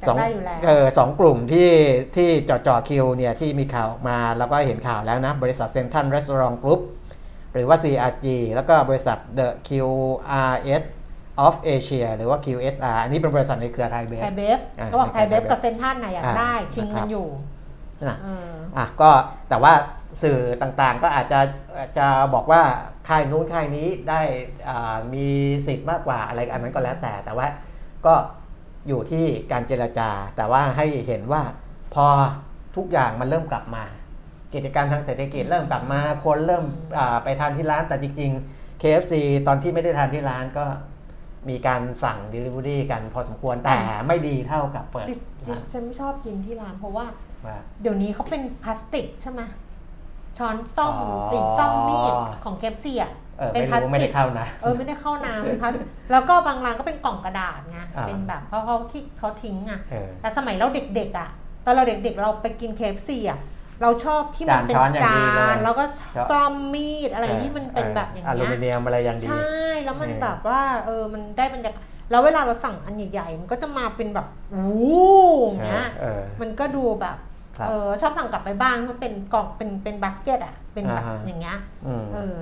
[0.00, 1.70] อยากได้อยู่แล้วเออสองกลุ่มที่
[2.16, 6.80] ที่จ่อจ่อคิวเนี่ยที่มีข่าวออกมาแล้วก็เห็นข่าวแล้วนะ บริษัทเซ็นทรัลเรสตอรองส์กรุ๊ป
[7.52, 10.82] หรือว่า CRG แล้วก็บริษัท The QRS
[11.46, 17.28] of Asia หรือว่า QSR อันนี้เป็นบริษัทในเครือไทยเบไทสยเบฟอ่าเขาบอกไทยเบฟไทยเบฟกับเซนทรันน่ะอยากอ่าได้ ชิงนะครักับนอยู่
[18.08, 19.10] นะเอออะก็
[19.48, 19.72] แต่ว่า
[20.22, 21.40] สื่อต่างๆก็อาจจะ
[21.98, 22.62] จะบอกว่า
[23.08, 24.20] ค่ายนู้นค่ายนี้ได้
[24.68, 25.26] อ่ามี
[25.66, 27.46] สิทธิ์มากกว่าอะไรอันนั้นก็แล้วแต่ แต่ว่า
[28.06, 28.14] ก็
[28.88, 31.42] อยู่ที่การเจรจา แต่ว่าให้เห็นว่า
[31.94, 32.06] พอ
[32.76, 33.84] ทุกอย่างมันเริ่มกลับมา
[34.54, 36.64] กิจการทางเศรษฐกิจเริ่มกลับมา คนเริ่ม
[36.98, 39.14] อ่าไปทานที่ร้านแต่จริง ๆ KFC
[39.46, 40.64] ตอนที่ไม่ได้ทานที่ร้านก็
[41.50, 47.06] มีการสั่ง Delivery กันพอสมควรแต่ไม่ดีเท่ากับเปิดดิดิร้านฉันไม่ชอบกินที่ร้านเพราะว่า
[47.46, 49.42] ว่า เดี๋ยวนี้เขาเป็นพลาสติกใช่ไหม
[50.38, 52.12] ช้อนซ่อมอ๋อ สีซ่อมมีด
[52.44, 61.28] ของเคฟซีอะ เออเป็นไม่พลาสรู้ติก ไม่ได้เข้านะ เออไม่ได้เข้าน้ำเป็นพลาสติกแล้วก็บางร้านก็เป็นกล่องกระดาษไงอ่า เป็นแบบเพราะเขาที่เขาทิ้งอะ เออ แต่สมัยเราเด็กๆอะ
[61.64, 63.38] ตอนเราเด็กๆเราไปกินเคฟซีอะ
[63.84, 65.84] เราชอบที่มันเป็นจานช้อนอย่างจาดีเลยนแล้วก็
[66.16, 77.16] ชอบซ่อมมีดอะไรที่มันเป็นแบบอย่างอลูเงี้ยมิเนียมอะไรอย่างดีใช่แล้วมันเออแบบว่าเออมันได้บรรยากาศแล้วเวลาเราสั่งอันใหญ่ๆมันก็จะมาเป็นแบบวู้อย่างเงี้ยเออมันก็ดูแบบ
[77.58, 82.38] ครับเออชอบสั่งกลับไปบ้านมันเป็นกล่องเป็นเป็นบาสเกตอะเป็นแบบอ่าฮะอย่างเงี้ยอืมเออ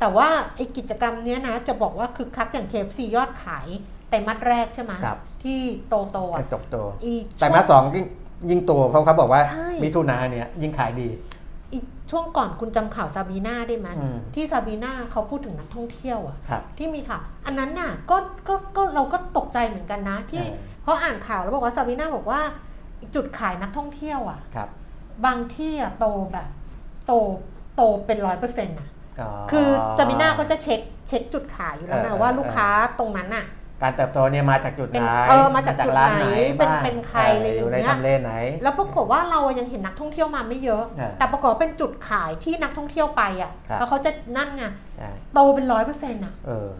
[0.00, 3.66] แต่ว่าไอกิจกรรมเนี้ยนะจะบอกว่าคือคักอย่าง KFC ยอดขาย
[4.10, 7.84] แต่มัดแรกใช่ไหมครับที่โตโตๆไอ้อะตกตัวอีแต่มาสอง
[8.50, 11.08] ยิ่งยิ่งตัวเพราะเขาบอกว่าใช่มิถุนาเนี่ยยิ่งขายดี
[11.72, 11.78] อี
[12.10, 18.16] ช่วงก่อนคุณจำข่าวซาบีนาได้ไหมอืมที่ซาบีนาเขาพูดถึงนักท่องเที่ยวอะครับที่มีข่าวอันนั้นน่ะก็
[18.48, 22.40] ก็ก็เราก็ตกใจเหมือนกันนะที่เออเพราะอ่านข่าวแล้วบอกว่าซาบีนาบอกว่า
[23.14, 24.68] จุดขายนักท่องเที่ยวอะครับ
[25.24, 26.46] บางที่อะโตแบบ
[27.06, 27.12] โต
[27.76, 28.88] โตเป็นร้อยเปอร์เซ็นต์อะ
[29.20, 29.68] อ๋อคือ
[29.98, 32.68] ซาบีนาก็จะเช็คเช็คจุดขายอยู่แล้วเอนะอว่าเออลูกค้า
[32.98, 33.44] ตรงนั้นอะ
[33.82, 44.64] การเติบโตเนี่ยมาจากจุดเป็ไหนนเออมาจากจุดร้านไหนไหนเป็นบ้างเป็นใครอะไรอย่างอยู่ในเงี้ยทำเลไหน แล้วปรากฏว่าเรายังเห็นนักท่องเที่ยวมาไม่เยอะเออแต่ปรากฏว่าเป็นจุดขายที่นักท่องเที่ยวไปอะครับแล้วเขาจะนั่นไง
[44.96, 46.70] ใช่โตเป็นร้อยเปอร์เซ็นต์อะเออ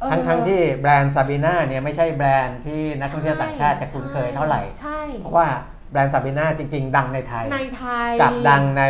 [0.00, 5.46] เออทั้งทั้งที่แบรนด์ซาบีนาเนี่ยไม่ใช่แบรนด์ที่นักท่องเที่ยวต่างชาติจะคุ้นเคยเท่าไหร่ใช่เพราะว่า
[5.92, 8.84] แบรนด์ซาบีนาจริง ๆ ดังในไทย ในไทย กับดังใน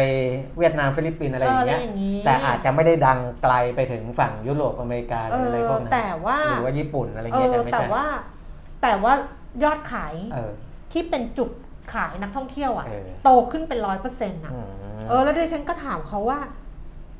[0.59, 8.07] เวียดนามฟิลิปปินส์อะไรอย่างเงี้ยเอออะไรอย่างงี้แต่อาจจะไม่ได้ดังไกลไปถึงฝั่งยุโรปอเมริกาหเอรืออะไรอพวกนั้นแต่ว่าหรือว่าญี่ปุ่นอะไรเงี้ยอาจจะไม่แต่ใช่ว่า
[8.82, 9.12] แต่ว่า
[9.64, 10.53] ยอดขายเออ
[10.92, 11.51] ที่เป็นจุด
[11.94, 14.66] ขายนักท่องเที่ยวอะเออโตขึ้นเป็นร้อยเปอร์เซ็นต์อะอืม
[15.09, 16.38] เออแล้วดิฉันก็ถามเขาว่า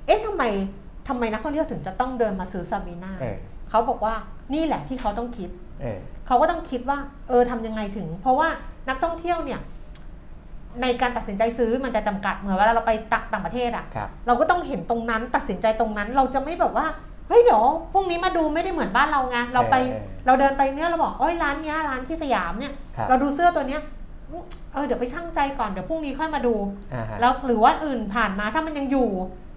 [0.07, 0.45] เอ๊ะทำไม
[1.09, 3.37] ทำไมนักท่องเที่ยวถึงจะต้องเดินมาซื้อซาบีนาเออ
[3.71, 4.15] เขาบอกว่า
[4.55, 5.51] นี่แหละที่เขาต้องคิด
[5.83, 6.99] เออเขาก็ต้องคิดว่า
[7.29, 8.49] เออทำยังไงถึง เพราะว่า
[8.89, 9.61] นักท่องเที่ยวเนี่ย
[10.83, 12.93] ในการตัดสินใจซื้อมันจะจำกัดเหมือนเวลาเราไป
[13.33, 16.87] ต่างประเทศอะครับเราก็ต้องเห็นตรงนั้นตัดสินใจตรงนั้น เราจะไม่แบบว่า
[17.29, 17.63] เฮ้ยเดี๋ยว
[17.93, 23.83] พรุ่งนี้มาดูไม่ได้เหมือนบ้านเราไงเราไปเออเราเดินไปเนี่ยเราบอกเอ้ยร้านเนี้ยร้านที่สยามเนี่ยครับเราดูเสื้อตัวเนี้ย
[24.73, 26.55] เออเดี๋ยวไปชั่งใจก่อนเดี๋ยวพรุ่งนี้ค่อยมาดู
[26.95, 29.09] อ่าฮะแล้วหรือว่าอื่นผ่านมาถ้ามันยังอยู่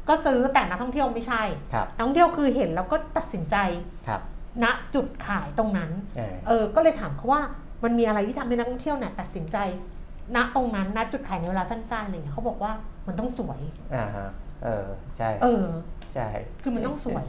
[0.09, 1.41] ก็ซื้อแต่นักท่องเที่ยวไม่ใช่
[1.73, 3.55] ครับนักท่องเที่ยวคือเห็นแล้วก็ตัดสินใจ
[4.07, 4.21] ครับ
[4.63, 4.65] ณ
[4.95, 7.41] จุดขายตรงนั้นเออเออก็เลยถามเขาว่า
[7.84, 9.57] มันมีอะไรที่ทำให้นักท่องเที่ยวเนี่ยตัดสินใจ
[10.36, 12.71] ณตรงนั้นณจุดขายในเวลาสั้นๆอะไรเลยเขาบอกว่า
[13.07, 13.59] มันต้องสวย
[13.95, 14.29] อ่าฮะ
[14.63, 14.86] เออ
[15.17, 15.67] ใช่เออ
[16.13, 16.27] ใช่
[16.61, 17.25] คือมันต้องสวย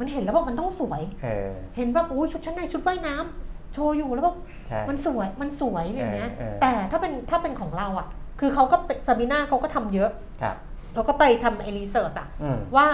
[0.00, 4.36] มันเห็นแล้วบอกมันต้องสวยเออเห็นแบบอุ้ยชุดชั้นในชุดว่ายน้ำโชว์อยู่แล้วแบบ
[4.68, 8.06] ใช่มันสวยมันสวยอย่างเงี้ยเออเออแต่ถ้าเป็นถ้าเป็นของเราอะ
[8.40, 8.76] คือเขาก็
[9.06, 10.10] ซาบิน่าเขาก็ทำเยอะ
[10.42, 10.56] ครับ
[10.94, 12.86] เราก็ไปทำเอรีเสิร์ชอะอืมว่า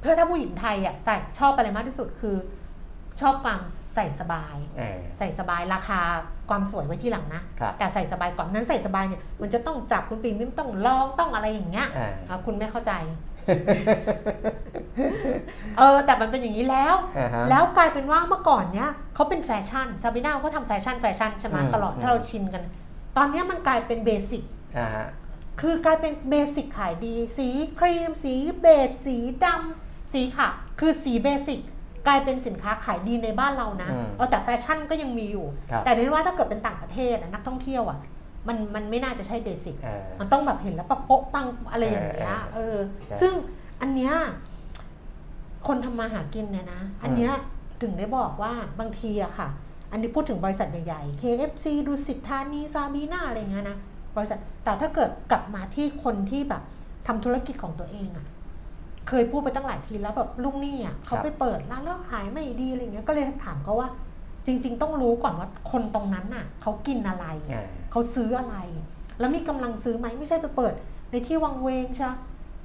[0.00, 2.36] เพื่อถ้าผู้หญิงไทยอะใส่ชอบอะไรมากที่สุดคือ
[3.20, 3.60] ชอบความ
[3.96, 6.00] ใส่สบายเออใส่สบายราคา
[6.48, 12.92] ความสวยไว้ที่หลังนะครับแต่ใส่สบายก่อนนั้นใส่สบายเนี่ยมันจะต้องจับคุณปีนนี่ต้องลองต้องอะไรอย่างเงี้ยอ่าอะคุณไม่เข้าใจ
[15.78, 22.62] เออแต่มันเป็นอย่างนี้แล้วอ่าฮะแล้วกลายเป็นว่าเมื่อก่อนเนี้ยเขาเป็นแฟชั่นซาบิน่าเขาทำแฟชั่นแฟชั่นใช่ไหมอืมตลอดอืมถ้าเราชินกัน
[23.16, 24.42] ตอนเนี้ยมันกลายเป็น basic
[24.78, 25.06] อ่าฮะ
[25.60, 31.60] คือกลายเป็น basic ขายดี สีครีม สีเบจสีดำสีขาวคือสี basic
[32.06, 37.98] กลายเป็นสินค้าขายดีในบ้านเรานะอืมเออแต่แฟชั่นก็ยังมีอยู่ครับแต่ในว่าถ้าเกิดเป็นต่างประเทศอะนักท่องเที่ยวอะ
[38.48, 43.32] มันมันไม่น่าจะใช่ basic เออมันต้องแบบเห็นแล้วปะโป๊ะปังอะไรอย่างเงี้ยเออเออใช่ซึ่ง
[43.80, 44.14] อันเนี้ย
[45.66, 47.32] คนทำมาหากินเนี่ยนะ อันเนี้ย
[47.82, 49.48] ถึงได้บอกว่าบางทีอะค่ะ
[49.92, 53.78] อันนี้พูดถึงบริษัทใหญ่ๆ KFC ดูสิทธานีซาบีนาอะไรเงี้ยนะ
[54.16, 56.62] บริษัทแต่ถ้าเกิดกลับมาที่คนที่แบบ
[57.06, 58.26] ทำธุรกิจของตัวเองอะ
[59.08, 63.88] เคยพูดไปตั้งหลายทีแล้วแบบลุงนี่อะเขาไปเปิดร้านแล้วขายไม่ดีอะไรเงี้ยก็เลยถามเขาว่า
[64.46, 68.56] จริง ๆ ต้องรู้ก่อนว่าคนตรงนั้นน่ะเขากินอะไรอ่าเขาซื้ออะไร
[69.18, 70.72] แล้วมีกำลังซื้อไหมไม่ใช่ไปเปิด
[71.10, 72.10] ในที่วังเวงใช่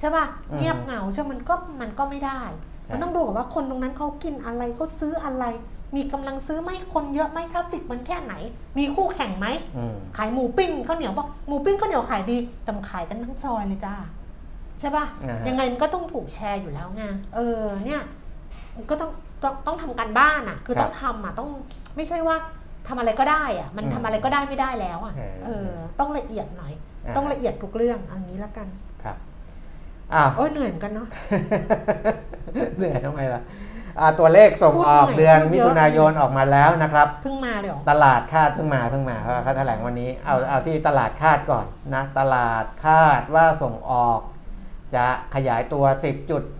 [0.00, 2.40] ใช่ป่ะอืมเงียบเหงาใช่มันก็มันก็ไม่ได้
[2.84, 5.44] ใช่มันต้องดูก่อนว่าคนตรงนั้นเขากินอะไรเขาซื้ออะไร
[5.96, 8.34] มีกำลังซื้อไหมคนเยอะไหมทราฟฟิกมันแค่ไหน
[8.78, 13.94] มีคู่แข่งไหมอืมขายหมูปิ้งข้าวเหนียวบอกหมูปิ้งข้าวเหนียวขายดีแต่มันขายกันทั้งซอยเลยจ้า
[14.82, 17.04] ใช่ป่ะอ่าฮะยังไงมันก็ต้องถูกแชร์อยู่แล้วไง
[17.34, 18.02] เออ เนี่ย
[18.76, 19.10] มันก็ต้อง
[19.42, 21.50] ต้องต้องทำการบ้านอะ คือครับต้องทำอะ ต้อง
[21.96, 22.36] ไม่ใช่ว่า
[22.88, 26.72] ทำอะไรก็ได้อะ มันอืมทำอะไรก็ได้ไม่ได้แล้วอะ เออเออต้องละเอียดหน่อย
[27.06, 28.68] อ่าต้องละเอียดทุกเรื่องเอันนี้แล้วกัน
[29.02, 29.16] ครับ
[30.14, 31.08] อ้าวโอ้ยเหนื่อยเหมือนกันเนาะ
[32.76, 33.42] เหนื่อยทำไมล่ะ
[34.00, 44.20] อ่าตัวเลขส่งออกพูดหน่อยเดือนพูดเยอะมิถุนายนออกมาแล้วนะครับเพิ่งมาเลยเหรอตลาดคาดเพิ่งมาเพิ่งมาเพราะว่าเขาแถลงวันนี้เอาเอาที่ตลาดคาดก่อนนะ ตลาดคาดว่าส่งออก
[44.94, 45.84] จะขยายตัว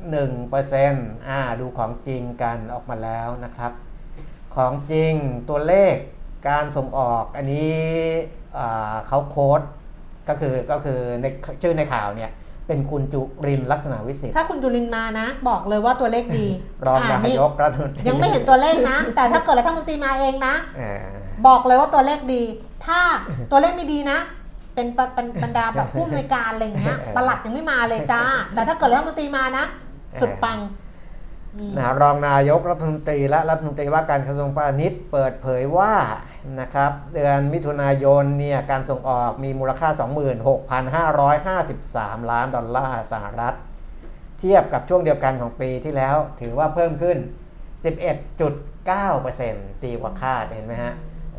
[0.07, 3.73] 10.1%อ่าดูของจริงกันออกมาแล้วนะครับ
[4.57, 5.13] ของจริง
[5.49, 5.95] ตัวเลข
[6.49, 7.75] การส่งออกอันนี้
[8.59, 9.61] อ่าเขาโค้ด
[10.29, 11.27] ก็คือก็คือใน
[11.63, 12.31] ชื่อในข่าวเนี่ย
[12.67, 16.47] เป็นคุณจุรินทร์ลักษณะวิสิทธิ์ถ้าคุณจุลินมานะ บอกเลยว่าตัวเลขดี
[16.87, 20.95] รองอ่นายกรัฐมนตรียังไม่เห็นตัวเลขนะ แต่ถ้าเกิดรัฐมนตรีมาเองนะอ่า
[21.47, 22.43] บอกเลยว่าตัวเลขดี
[22.87, 23.01] ถ้า
[23.51, 24.19] ตัวเลขไม่ดีนะ
[24.75, 28.23] เป็นปะเป็นบรรดาแบบผู้อำนวยการอะไรอย่างเงี้ยประหลัดยังไม่มาเลยจ้า
[28.55, 29.65] แต่ถ้าเกิดรัฐมนตรีมานะ
[30.21, 30.59] สุดปัง
[31.57, 35.95] อืมนะรองนายกรัฐมนตรีและรัฐมนตรีว่าการกระทรวงพาณิชย์เปิดเผยว่า
[36.61, 39.89] นะครับเดือนมิถุนายนเนี่ยการส่งออกมีมูลค่า
[41.61, 43.55] 26,553 ล้านดอลลาร์สหรัฐ
[44.39, 47.17] เทียบกับช่วงเดียวกันของปีที่แล้วถือว่าเพิ่มขึ้น
[47.85, 50.95] 11.9%ตีกว่าคาดเห็นไหมฮะ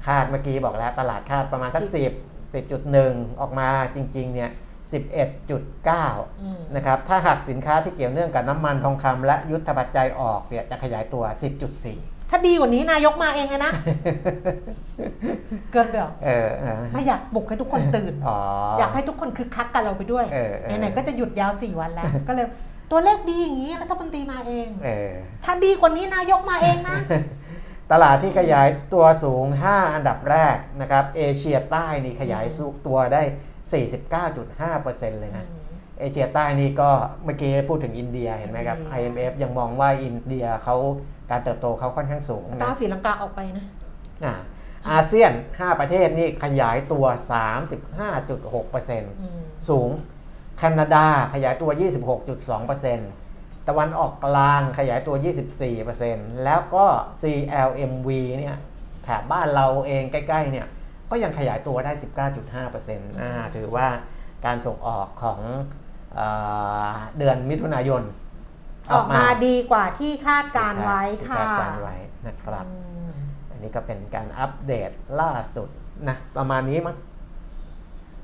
[0.07, 4.51] คาดเมื่อกี้บอกแล้วตลาดคาดประมาณสัก10 10.1 ออกมาจริงๆเนี่ย
[4.91, 11.23] 11.9อืมนะครับ ถ้าหากสินค้าที่เกี่ยวเนื่องกับน้ำมันทองคำและยุทธปัจจัยออกเนี่ยจะขยายตัว
[11.77, 13.71] 10.4 ถ้าดีกว่านี้นายกมาเองเลยนะ
[15.71, 18.37] เกินไปเหรอเออเออไม่อยากปลุกให้ทุกคนตื่นอ๋อ
[18.79, 22.45] อยากให้ทุกคนคึกคักกับเราไปด้วยเออเออไหนๆก็จะหยุดยาวสี่วันแล้ว ก็เลย
[22.91, 25.11] ตัวเลขดีอย่างนี้รัฐมนตรีมาเองเออ
[25.43, 26.97] ถ้าดีกว่านี้นายกมาเองนะ
[27.91, 33.23] ตลาดที่ขยายตัวสูง 5 อันดับแรกนะครับเอเชียใต้นี่ขยายสูตัวได้
[33.81, 35.45] 49.5%เลยนะ
[35.99, 36.89] เอเชียใต้นี่ก็
[37.23, 40.75] เมื่อกี้พูดถึงอินเดียเห็นไหมครับอืม IMF ยังมองว่าอินเดียเขา
[41.31, 43.65] การเติบโตเขาค่อนข้างสูงตานะสีลังกาออกไปนะ
[44.25, 44.33] อ่า
[44.89, 47.05] อาเซียน 5 ประเทศนี่ขยายตัว
[48.17, 49.89] 35.6%อืมสูง
[50.57, 51.69] แคนาดาขยายตัว
[52.53, 53.22] 26.2%
[53.67, 55.15] ตะวันออกกลางขยายตัว
[55.79, 56.85] 24%แล้วก็
[57.21, 58.09] CLMV
[58.39, 58.57] เนี่ย
[59.03, 60.67] แถบบ้านเราเองใกล้ๆเนี่ย
[61.09, 61.91] ก็ยังขยายตัวได้
[62.35, 63.87] 19.5%อ่าถือว่า
[64.45, 65.39] การส่งออกของ
[66.15, 66.19] เอ
[66.91, 68.01] อเดือนมิถุนายน
[68.91, 71.95] ออกมาดีกว่าที่คาดการไว้ที่ค่ะคาดการไว้
[72.27, 72.75] นะครับอื
[73.09, 73.11] ม
[73.49, 74.91] อันนี้ก็เป็นการอัปเดต
[75.21, 75.69] ล่าสุด
[76.07, 76.95] นะประมาณนี้มั้ง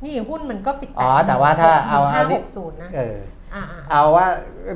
[0.03, 3.38] นี่หุ้นมันก็ปิดอ๋อแต่ว่าถ้าเอาห้าเอาหนี่กศูนย์นะเอออ่าอ่า
[3.91, 4.27] เอาว่า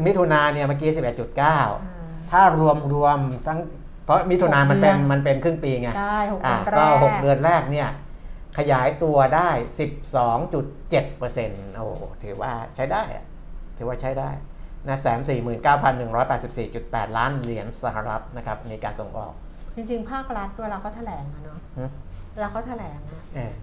[0.06, 1.58] มิถุนาเนี่ยเมื่อกี้อ่า
[2.28, 3.60] 11.9ถ้ารวมรวมทั้ง
[4.06, 7.90] เพราะมิถุนามันเป็นหกเดือนมันเป็นครึ่งปีไงใช่หกอ่าเดือนแรก็ก6เดือนแรกเนี่ย
[8.58, 9.50] ขยายตัวได้
[10.24, 13.26] 12.7%โอ้โหถือว่าใช้ได้อะ
[13.78, 14.30] ถือว่าใช้ได้
[14.88, 19.34] นะแสนสี่หมื่นเก้าพันหนึ่งร้อยแปดสิบสี่จุดแปดล้านเหรียญสหรัฐนะครับในการส่งออก
[19.76, 21.86] จริงๆ ภาครัฐเวลาเขาแถลงอะเนาะหึ
[22.34, 23.54] เวลาเขาแถลงอะเออ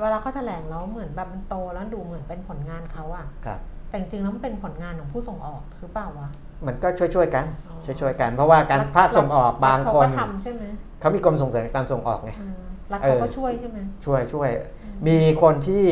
[0.00, 3.60] เวลาเขาแถลงแล้วเหมือนแบบมันโตแล้วดูเหมือนเป็นผลงานเขาอะครับ
[3.92, 6.28] แต่จริงๆแล้วมันเป็นผลงานของผู้ส่งออกหรือเปล่าวะ
[6.66, 10.64] มันก็ช่วยๆกันอ๋อช่วยๆกัน เพราะว่าการภาคส่งออกบางรัฐคนเขก็ทำใช่ไหม
[11.00, 12.54] เขามีกรมส่งเสริมการส่งออกไงอืม
[12.92, 14.48] รัฐเอเขาอก็ช่วยใช่ไหมช่วยช่วย
[15.08, 15.84] มีคนที่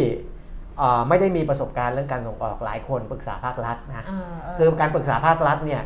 [0.78, 5.82] เอ่อไม่ได้มีประสบการณ์เรื่องการส่งออกหลายคนปรึกษาภาครัฐนะเออเคือการปรึกษาภาครัฐเนี่ย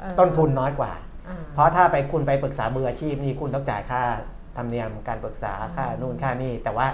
[0.00, 0.92] เออต้นทุนน้อยกว่า
[1.28, 4.02] อ่า เพราะถ้าไปคุณไปปรึกษามืออาชีพนี่คุณต้องจ่ายค่า
[4.56, 6.86] ธรรมเนียมการปรึกษาค่านู่นค่านี่แต่ว่า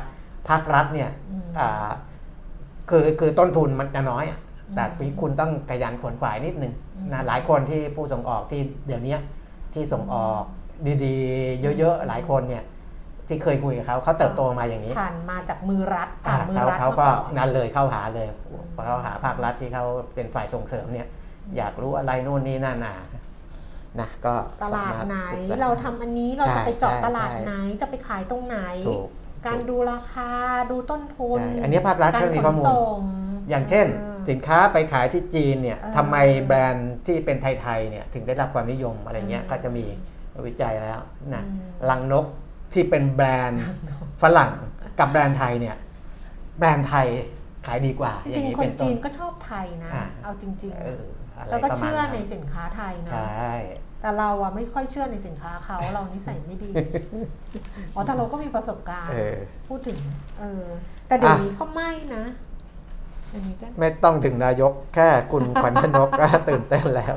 [0.49, 1.89] ภาครัฐเนี่ยอืมอ่า
[2.91, 4.44] คือคือต้นทุนมันจะน้อยอะอืม
[4.75, 4.85] แต่
[5.21, 9.17] คุณต้องขยันขวนขวายนิดนึงอืมนะหลายคนที่ผู้ส่งออกที่เดี๋ยวนี้
[9.75, 10.43] ที่ส่งออก
[11.05, 12.65] ดีๆ เยอะๆ หลายคนเนี่ย
[13.29, 18.29] ที่เคยคุยกับเขาเขาเติบโตมาอย่างนี้ผ่านมาจากมือรัฐอ่าผ่านมือเขารัฐเขาก็มาอนนั่นเลยเข้าหาเลย
[18.75, 19.85] พอเขาหาภาครัฐที่เขา
[20.15, 21.09] เป็นฝ่ายส่งเสริมเนี่ย
[21.57, 22.95] อยากรู้อะไรนู่นนี่นั่นน่ะ
[24.01, 25.19] นะก็ตลาดไหน
[25.51, 28.59] สมรถปกษเราทำอันนี้เราใช่จะไปเจาะใช่ตลาดใช่ไหนจะไปขายตรงไหน
[28.89, 29.09] ถูก
[29.47, 30.31] การดูราคา
[30.71, 33.01] ดูต้นทุนใช่อันนี้ภาครัฐการก็มีข้อมูลขนส่ง
[33.49, 39.85] อย่างเช่นออสินค้าไปขายที่จีนเนี่ยเออทำไมแบรนด์ที่เป็นไทยๆเนี่ยถึงได้รับความนิยมอะไรเงี้ยอืมก็จะมี
[40.47, 41.01] วิจัยแล้ว
[41.35, 42.27] นะอืมลังนก
[42.73, 43.65] ที่เป็นแบรนด์
[44.23, 44.53] ฝรั่ง
[44.99, 45.77] กับแบรนด์ไทยเนี่ย
[46.59, 47.09] แบรนด์ไทย
[47.67, 51.05] ขายดีกว่าจอย่าริงงนี้ๆคเป็นนต้จีนนก็ชอบไทยนะอ่าเอาจริงเออ
[51.37, 53.53] อะไรๆเราก็ประมาณเชื่อนั้นในสินค้าไทยนะใช่
[54.01, 56.71] แต่เราอะไม่ค่อยเชื่อในสินค้าเขาเรานิสัยไม่ดี
[57.95, 59.37] อ๋อแต่เราก็มีประสบการณ์เออ
[59.69, 59.99] พูดถึง
[60.41, 60.65] เออ
[61.09, 62.54] แต่เดี๋ยวอะนี้เขาไม่นะเดี๋ยวนี้ก็
[63.79, 67.15] ไม่ต้องถึงนายกแค่คุณขวัญชนกก็ตื่นเต้นแล้ว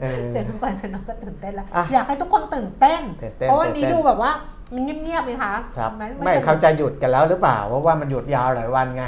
[0.00, 4.32] เออเสียงทุกคนชนกก็ตื่นเต้นแล้วอะอยากให้ทุกคนตื่นเต้นตื่นเต้นเพราะวันนี้ตื่นเต้นดูแบบว่า
[4.74, 9.04] มันเงียบๆไหมคะครับนไม่สนุกเขาจะหยุดกันแล้วหรือเปล่าเพราะว่ามันหยุดยาวหลายวันไง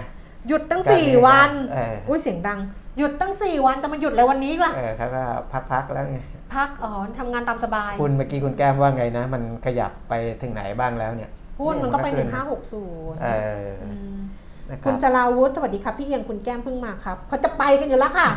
[0.48, 2.58] หยุดตั้งการสี่เมืองวันเอออุ้ยเสียงดัง
[2.98, 5.22] หยุดตั้งสี่วันจะมาหยุดอะไรวันนี้ล่ะเออเขาก็
[5.70, 6.18] พักๆแล้วไง
[6.54, 11.30] พักอ๋อทำงานตามสบาย คุณเมื่อกี้คุณแก้มว่าไงนะ มันขยับไปถึงไหนบ้างแล้วเนี่ย
[11.60, 13.28] หุ้นมันก็ไปหขึ้นึ่งห้าหกศูนย์เอ
[13.68, 13.70] อ
[14.70, 18.28] นะคคุรัณบจราวุฒิสวัสดีครับพี่เอียงคุณแก้มเพิ่งมาครับเขาจะไปกันอยู่แล้วค่ะ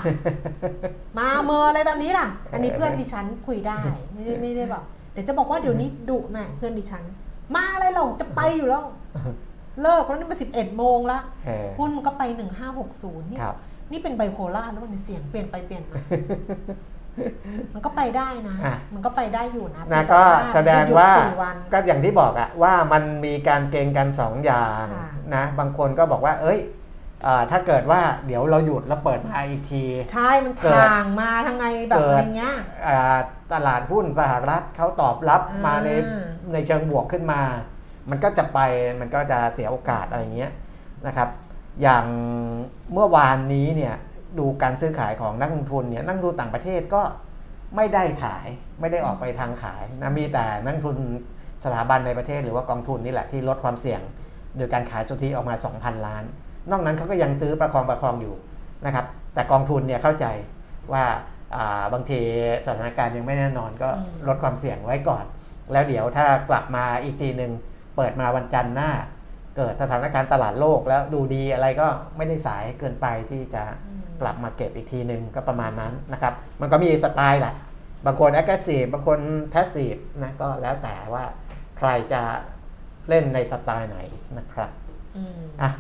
[1.18, 3.80] มาเมออะไรตอนนี้ล่ะ อันนี้เพื่อนดิฉันคุยได้
[4.14, 7.04] ไม่ได้ไม่ได้บอกเดี๋ยวจะบอกว่าเดี๋ยวนี้ดุแม่เพื่อนดิฉัน
[7.56, 8.84] มาอะไรหรอกจะไปอยู่แล้ว
[9.82, 13.56] เลิกแล้วนี่มาสิบเอ็ดโมงละเออหุ้นมันก็ไปหนึ่งห้าหกศูนย์นี่ครับ
[13.92, 16.00] นี่เป็นไบโพล่าแล้วมันยเสียงเปลี่ยนไปเปลี่ยนมา
[17.74, 20.22] มันก็ไปได้นะอะมันก็ไปได้อยู่นะนะก็
[20.54, 26.60] แสดงว่าจะหยุสี่วันก็อย่างที่บอกอะว่ามันมีการเกณฑ์กันสองอย่างค่ะนะบางคนก็บอกว่า เอ้ย
[27.24, 32.56] เอ่อถ้าเกิดว่าเดี๋ยวเราหยุดแล้วเปิดมาอีกที ใช่ มันเกิดทางมาทางไงแบบเกิดอะไรเงี้ย
[32.88, 33.18] อ่า
[33.54, 35.90] ตลาดหุ้นสหรัฐเขาตอบรับอ่ามมาใน
[36.54, 37.42] ในเชิงบวกขึ้นมา
[38.10, 38.60] มันก็จะไป
[39.00, 40.52] มันก็จะเสียโอกาสอะไรเงี้ย
[41.08, 41.30] นะครับ
[41.82, 42.06] อย่าง
[42.94, 43.96] เมื่อวานนี้เนี่ย
[44.38, 47.02] ดูการซื้อขายของนักลงทุนเนี่ยนักลงทุนต่างประเทศก็
[47.76, 48.48] ไม่ได้ขาย
[48.80, 50.98] ไม่ได้ออกไปทางขายนะมีแต่นักลงทุน
[51.64, 54.02] สถาบันในประเทศหรือว่ากองทุนนี่แหละที่ลดความเสี่ยง
[54.58, 56.24] โดยการขายสุทธิออกมา 2,000 ล้าน
[56.72, 58.36] นอกนั้นเขาก็ยังซื้อประคองประคองอยู่
[58.86, 60.26] นะครับ แต่กองทุนเนี่ยเข้าใจ
[60.94, 61.04] ว่า
[61.56, 62.22] อ่าบางที
[62.68, 65.26] สถานการณ์ยังไม่แน่นอนก็อืมลดความเสี่ยงไว้ก่อน
[65.72, 67.52] แล้วเดี๋ยวถ้ากลับมาอีกทีหนึ่ง
[67.96, 68.92] เปิดมาวันจันทร์หน้า
[69.58, 73.89] เกิดสถานการณ์ตลาดโลกแล้วดูดีอะไรก็ไม่ได้สายเกินไปที่จะอืม
[74.22, 77.56] กลับมาเก็บอีกทีหนึ่งก็ประมาณนั้นนะครับ มันก็มีสไตล์แหละ
[78.06, 79.20] บางคน aggressive บางคน
[79.54, 81.24] passive นะก็แล้วแต่ว่า
[81.78, 82.22] ใครจะ
[83.10, 83.98] เล่นในสไตล์ไหน
[84.38, 84.72] นะครับ
[85.18, 85.72] อืมอะ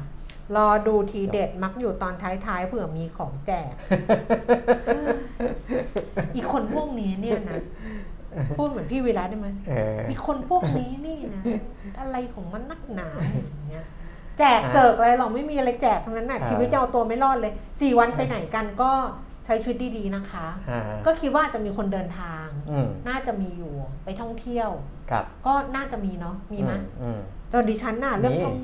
[0.55, 3.73] รอดูทีเด็ดมักอยู่ตอนท้ายๆเผื่อมีของแจก
[6.35, 7.55] อีกคนพวกนี้เนี่ยนะ
[8.57, 11.43] พูดเหมือนพี่วีระได้ไหมเอออีกคนพวกนี้นี่นะ
[11.99, 13.85] อะไรของมันนักหนาอย่างเงี้ย
[14.39, 18.91] แจกเจิกอะไรหรอกไม่มีอะไรแจกทั้งนั้นน่ะอ่าชีวิตจะเอาตัวไม่รอดเลยสี่วันไปไหนกันก็
[19.45, 23.73] ใช้ชีวิตดีๆนะคะอ่าก็คิดว่าจะมีคนเดินทางออืมน่าจะมีอยู่
[24.03, 24.69] ไปท่องเที่ยว
[25.11, 26.71] ครับก็น่าจะมีเนาะมีไหม
[27.01, 27.19] อืม
[27.51, 28.57] ตอนดิฉันน่ะเรื่องมีท่อง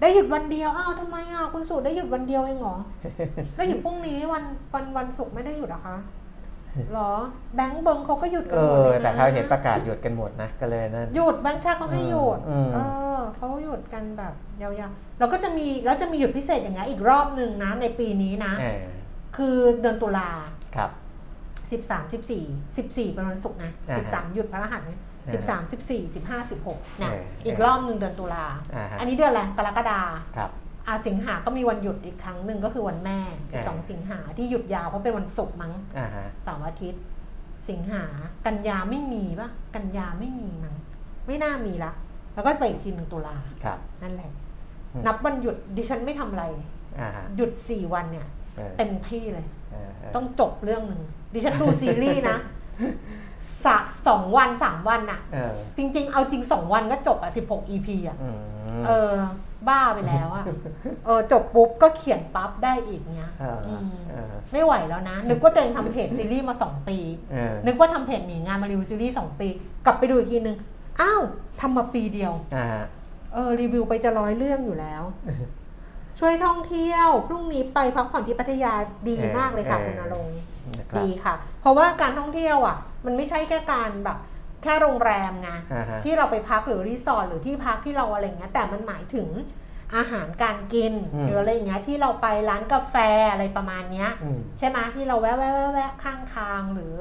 [0.00, 2.76] ได้หยุดวันเดียวอ้าวทำไมอะคุณสูตรได้หยุดวันเดียวเองเหรอ
[3.56, 4.44] ได้หยุดพรุ่งนี้วัน
[4.74, 7.12] วันวันศุกร์ไม่ได้หยุดเหรอคะเหรอ
[7.54, 12.78] แบงค์เบิงเขาก็หยุดกัเอนหมดอเลยนะแต่เขาเห็นประกาศหยุดกันหมดนะก็เลยนั่นหยุดแบงค์ชาติเขาให้หยุดอืมเอ
[13.16, 18.84] อเขาหยุดกันแบบยาวๆแล้วก็จะมีแล้วจะมีหยุดพิเศษอย่างเงี้ยอีกรอบหนึ่งนะในปีนี้นะเออ
[19.36, 20.30] คือเดือนตุลา
[20.76, 20.90] ครับ
[21.72, 22.44] สิบสามสิบสี่
[22.76, 28.44] สิบสี่เป็นวันศุกร์นะอ่าสิบฮะสามหยุดพระรหัสเนี่ยอ่าสิบสามสิบสี่สิบห้าสิบหกเนี่ยเอออีกเออรอบหนึ่งเดือนตุลา
[28.74, 30.00] อ่าฮะอันนี้เดือนอะไรกรกฎา
[30.36, 30.50] ครับ
[30.88, 33.18] อาสิงหาก็มีวันหยุดอีกครั้งหนึ่งก็คือวันแม่
[33.54, 37.02] อ่า12 สิงหาที่หยุดยาวเพราะเป็นวันศุกร์มั้งอ่าฮะเสาร์อาทิตย์
[37.68, 38.04] สิงหา
[38.46, 40.74] กันยาไม่มีปะกันยาไม่มีมั้ง
[41.26, 41.92] ไม่น่ามีละ
[42.34, 44.30] แล้วก็ไปอีกทีหนึ่งตุลาครับ นั่นแหละ
[44.94, 46.44] อืมนับวันหยุดดิฉันไม่ทำอะไร
[47.00, 51.02] อ่าฮะหยุดสี่วันเนี่ยเออเต็มที่เลยเออเออต้องจบเรื่องหนึ่ง
[51.34, 52.36] ดิฉันดูซีรีส์นะ
[53.64, 53.76] สะ
[54.06, 58.36] สองวันสามวันอะเออจริง ๆ เอาจริงสองวันก็จบอะสิบหก EP อะอืม
[58.86, 59.14] เออ
[59.68, 60.44] บ้าไปแล้วอะ
[61.04, 66.98] เออจบปุ๊บก็เขียนปั๊บได้อีกเนี้ยเอออืมเออไม่ไหวแล้วนะ นึกว่าตัวเองทำเพจซีรีส์มาสองปี
[67.32, 69.48] เออนึกว่าทำเพจหนีงานมารีวิวซีรีส์สองปี
[69.86, 70.56] กลับไปดูอีกทีนึง
[71.00, 71.22] อ้าว
[71.60, 72.84] ทำมาปีเดียวอ่าฮะ
[73.32, 75.02] เออรีวิวไปจะร้อยเรื่องอยู่แล้ว
[76.20, 78.72] ช่วยท่องเที่ยว พรุ่งนี้ไปพักผ่อนที่พัทยา
[79.08, 80.36] ดีมากเลยค่ะคุณนรงค์
[80.78, 84.18] นะครับดีค่ะ เพราะว่าการท่องเที่ยวอะ มันไม่ใช่แค่การแบบ
[84.64, 89.28] แค่โรงแรมไงอ่าฮะ ที่เราไปพักหรือรีสอร์ทหรือที่พักที่เราอะไรเงี้ยแต่มันหมายถึง
[89.96, 92.94] อาหารการกินอืม หรืออะไรอย่างเงี้ยที่เราไปร้านกาแฟ
[93.32, 96.94] อะไรประมาณเนี้ย อืม ใช่ไหมที่เราแวะแวะแวะแวะข้างทางหรือ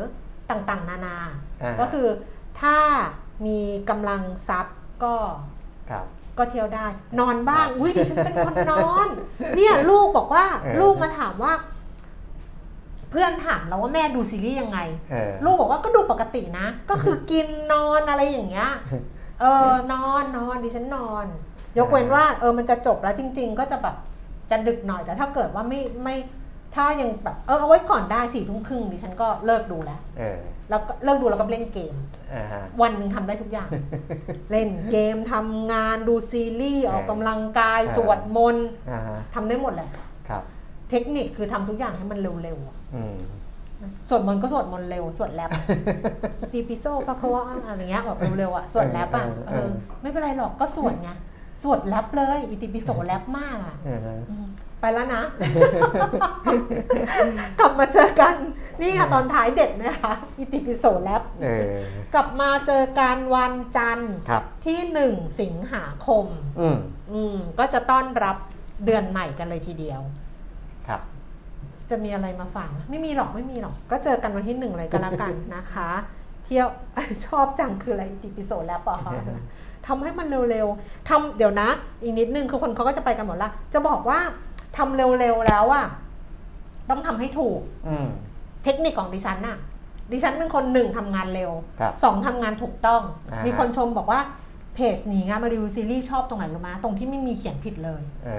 [0.50, 1.18] ต่างๆ นานา
[1.64, 2.08] อ่าก็คือ
[2.62, 2.78] ถ้า
[3.46, 3.60] มี
[3.90, 5.16] กำลังทรัพย์ก็
[5.90, 6.06] ครับ
[6.38, 6.88] ก็เที่ยวได้
[7.20, 9.08] นอนบ้าง อุ้ยดิฉันเป็นคนนอน
[9.56, 11.54] เนี่ยลูกบอกว่า เออลูกมาถามว่า
[13.14, 14.80] เพื่อนถามเราว่าแม่ดูซีรีส์ยังไง
[15.12, 18.70] เออลูกบอกว่าก็ดูปกตินะ ก็คือกินนอนอะไรอย่างเงี้ย
[19.42, 21.26] เออนอนนอนดิฉันนอน
[21.78, 23.96] ยกเว้นว่าเออมันจะจบแล้วจริง ๆ ก็จะแบบ
[24.52, 26.16] จะดึกหน่อยแต่ถ้าเกิดว่าไม่ไม่
[26.76, 30.40] ถ้ายังแบบเออเอาไว้ก่อนได้สี่ทุ่มครึ่งดิฉันก็เลิกดูแล้วเออ
[30.70, 31.96] แล้วก็เลิกดูแล้วก็เล่นเกม
[32.34, 33.70] อ่าฮะวันหนึ่งทำได้ทุกอย่าง
[34.52, 39.90] เล่นเกมทำงานดูซีรีส์ออกกำลังกายเออสวดมนต์อ่าฮะทำได้หมดแหละ
[40.30, 40.44] ครับ
[40.90, 42.83] เทคนิคคือทำทุกอย่างให้มันเร็วๆอะอืม
[44.10, 45.52] สวดมนต์ก็สวดมนต์เร็วสวดแรป
[46.52, 49.72] ตีปิโซพระควะอะไรเงี้ยแบบเร็วๆอะสวดแรปอะเออเอเอออ
[50.02, 51.12] ไม่เป็นไรหรอกก็สวดไง
[51.64, 54.46] สวดแรปเลยอิติปิโสแรปมากอะอ่าฮะอืม
[54.82, 55.24] ไปแล้วนะ
[57.60, 58.36] กลับมาเจอกัน
[58.82, 61.80] นี่ค่ะตอนท้ายเด็ดนะคะอิติปิโสแรปเออ
[62.14, 66.26] กลับมาเจอกันวันจันทร์ครับที่หนึ่งสิงหาคม
[66.60, 66.78] อืม
[67.12, 68.38] อืมก็จะต้อนรับ
[68.86, 70.23] เดือนใหม่กันเลยทีเดียวครับ
[71.94, 75.90] จะมีอะไรมาฝากไหมไม่มีหรอกไม่มีหรอก ก็เจอกันวันที่หนึ่งเลยก็แล้วกันนะคะ
[76.46, 76.68] เที่ยว
[77.26, 78.98] ชอบจังคืออะไรติปิโซแล้วปะ
[79.88, 81.70] ทำให้มันเร็วๆทำเดี๋ยวนะ
[82.04, 84.20] อีกนิดนึงคือคนเขาก็จะไปกันหมดละจะบอกว่า
[84.78, 85.86] ทำเร็วๆแล้วอะ
[86.90, 88.08] ต้องทำให้ถูกอืม
[88.64, 89.58] เทคนิคของดิฉันน่ะ
[90.12, 94.20] ดิฉันเป็นคนหนึ่งทำงานเร็วครับสองทำงานถูกต้องอ่าฮะมีคนชมบอกว่า
[94.76, 98.30] เพจหนีงานมารีวิวซีรีส์ชอบตรงไหนรู้ไหมตรงที่ไม่มีเขียนผิดเลยเอ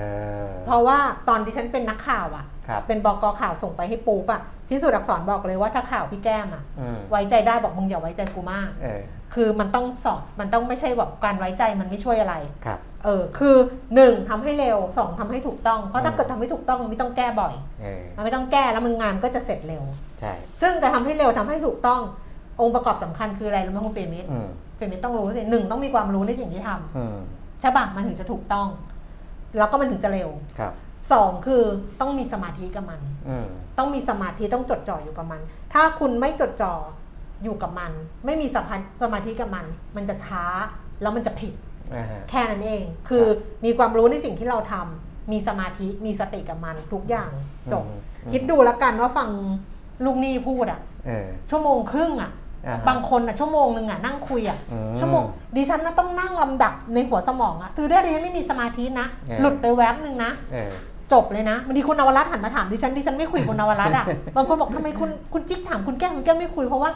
[0.45, 9.03] อ เพราะว่าตอนดิฉันเป็นนักข่าวอะครับ เป็นบกข่าวส่งไปให้ปูปอะพิสูจน์อักษรบอกเลยว่าถ้าข่าวพี่แก้มอะอืมไว้ใจได้บอกมึงอย่าไว้ใจกูมาก เออ
[9.35, 12.35] คือมันต้องสอบมันต้องไม่ใช่แบบการไว้ใจมันไม่ช่วยอะไร
[12.67, 13.57] ครับ เออคือ
[13.95, 19.83] หนึ่งทำให้เร็วสองทำให้ถูกต้อง เพราะถ้าอืม เกิดทำไม่ถูกต้องมันไม่ต้องแก้บ่อย เออมันไม่ต้องแก้แล้วมึงงานก็จะเสร็จเร็ว
[20.21, 22.01] ใช่ซึ่งจะทำให้เร็วทำให้ถูกต้อง
[22.61, 24.49] องค์ประกอบสำคัญคืออะไรรู้ไหมคุณเปรมิตรอืม
[24.85, 27.17] เปรมิตรต้องรู้สิหนึ่งต้องมีความรู้ในสิ่งที่ทำอืม
[27.61, 28.69] ใช่ปะมันถึงจะถูกต้อง
[29.59, 30.73] แล้วก็มันถึงจะเร็วครับ
[31.13, 31.63] สองคือ
[32.01, 33.47] ต้องมีสมาธิกับมันอืม
[33.79, 35.41] ต้องมีสมาธิต้องจดจ่ออยู่กับมัน
[35.73, 36.75] ถ้าคุณไม่จดจ่อ
[37.43, 37.93] อยู่กับมัน
[38.25, 39.67] ไม่มีสัมพันธ์สมาธิกับมัน
[39.97, 40.45] มันจะช้า
[41.03, 41.55] แล้วมันจะผิด
[41.95, 43.25] อ่าฮะแค่นั้นเอง คือ
[43.65, 47.31] มีความรู้ในสิ่งที่เราทำมีสมาธิมีสติกับมันทุกอย่าง
[47.73, 49.29] จบอืมคิดดูแล้วกันว่าฟัง
[50.05, 52.43] ลุงนี่พูดอะเออชั่วโมงครึ่งอะอ่าฮะ
[52.89, 55.25] บางคนอะชั่วโมงหนึ่งอะนั่งคุยอะอืมชั่วโมง
[55.57, 60.71] ดิฉันน่ะต้องนั่งลำดับในหัวสมองอะคือถ้าดิฉันไม่มีสมาธินะเออหลุดไปแวบหนึ่งนะเออ
[61.13, 64.05] จบเลยนะบางทีคุณนวรัตน์หันมาถามดิฉันดิฉันไม่คุยกับคุณนวรัตน์อะ
[64.37, 66.91] บางคนบอกทำไมคุณคุณจิ๊กถามคุณแก้วคุณแก้วไม่คุยเพราะว่า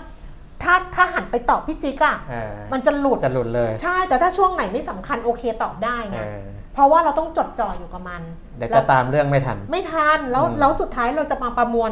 [0.63, 6.39] ถ้าถ้าหันไปตอบพี่จิ๊กอะเออมันจะหลุดจะหลุดเลยใช่แต่ถ้าช่วงไหนไม่สำคัญโอเคตอบได้เอไงอ
[6.73, 8.23] เพราะว่าเราต้องจดจ่ออยู่กับมัน
[8.57, 11.91] เดี๋ยวแล้จะตามเรื่องไม่ทัน ไม่ทันแล้วอืมแล้วสุดท้ายเราจะมาประมวล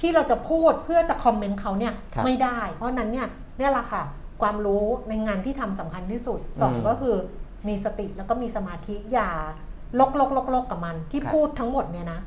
[0.00, 3.28] ที่เราจะพูดเพื่อจะคอมเมนต์เขาเนี่ยครับไม่ได้ เพราะฉะนั้นเนี่ย
[3.58, 4.02] เนี่ยแหละค่ะ
[4.42, 7.16] ความรู้ในงานที่ทำสำคัญที่สุดสองอืมก็คือ
[7.68, 9.30] มีสติแล้วก็มีสมาธิอย่า
[10.00, 12.20] ลกลกลกลกกับมัน ที่ครับพูดทั้งหมดเนี่ยนะ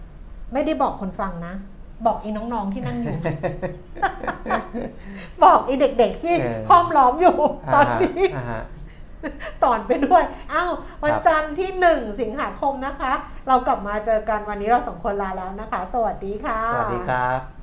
[0.53, 1.53] ไม่ได้บอกคนฟังนะ
[2.05, 3.17] บอกอีน้องๆที่นั่งอยู่
[5.43, 7.35] บอกอีเด็กๆที่เออห้อมล้อมอยู่
[7.73, 8.63] ตอนนี้อ่าฮะ
[9.61, 10.65] สอนไปด้วยเอ้า
[11.01, 13.13] วันครับจันทร์ที่1สิงหาคมนะคะ
[13.47, 17.54] เรากลับมาเจอกันวันนี้เราสองคนลาแล้วนะคะ สวัสดีค่ะ สวัสดีครับ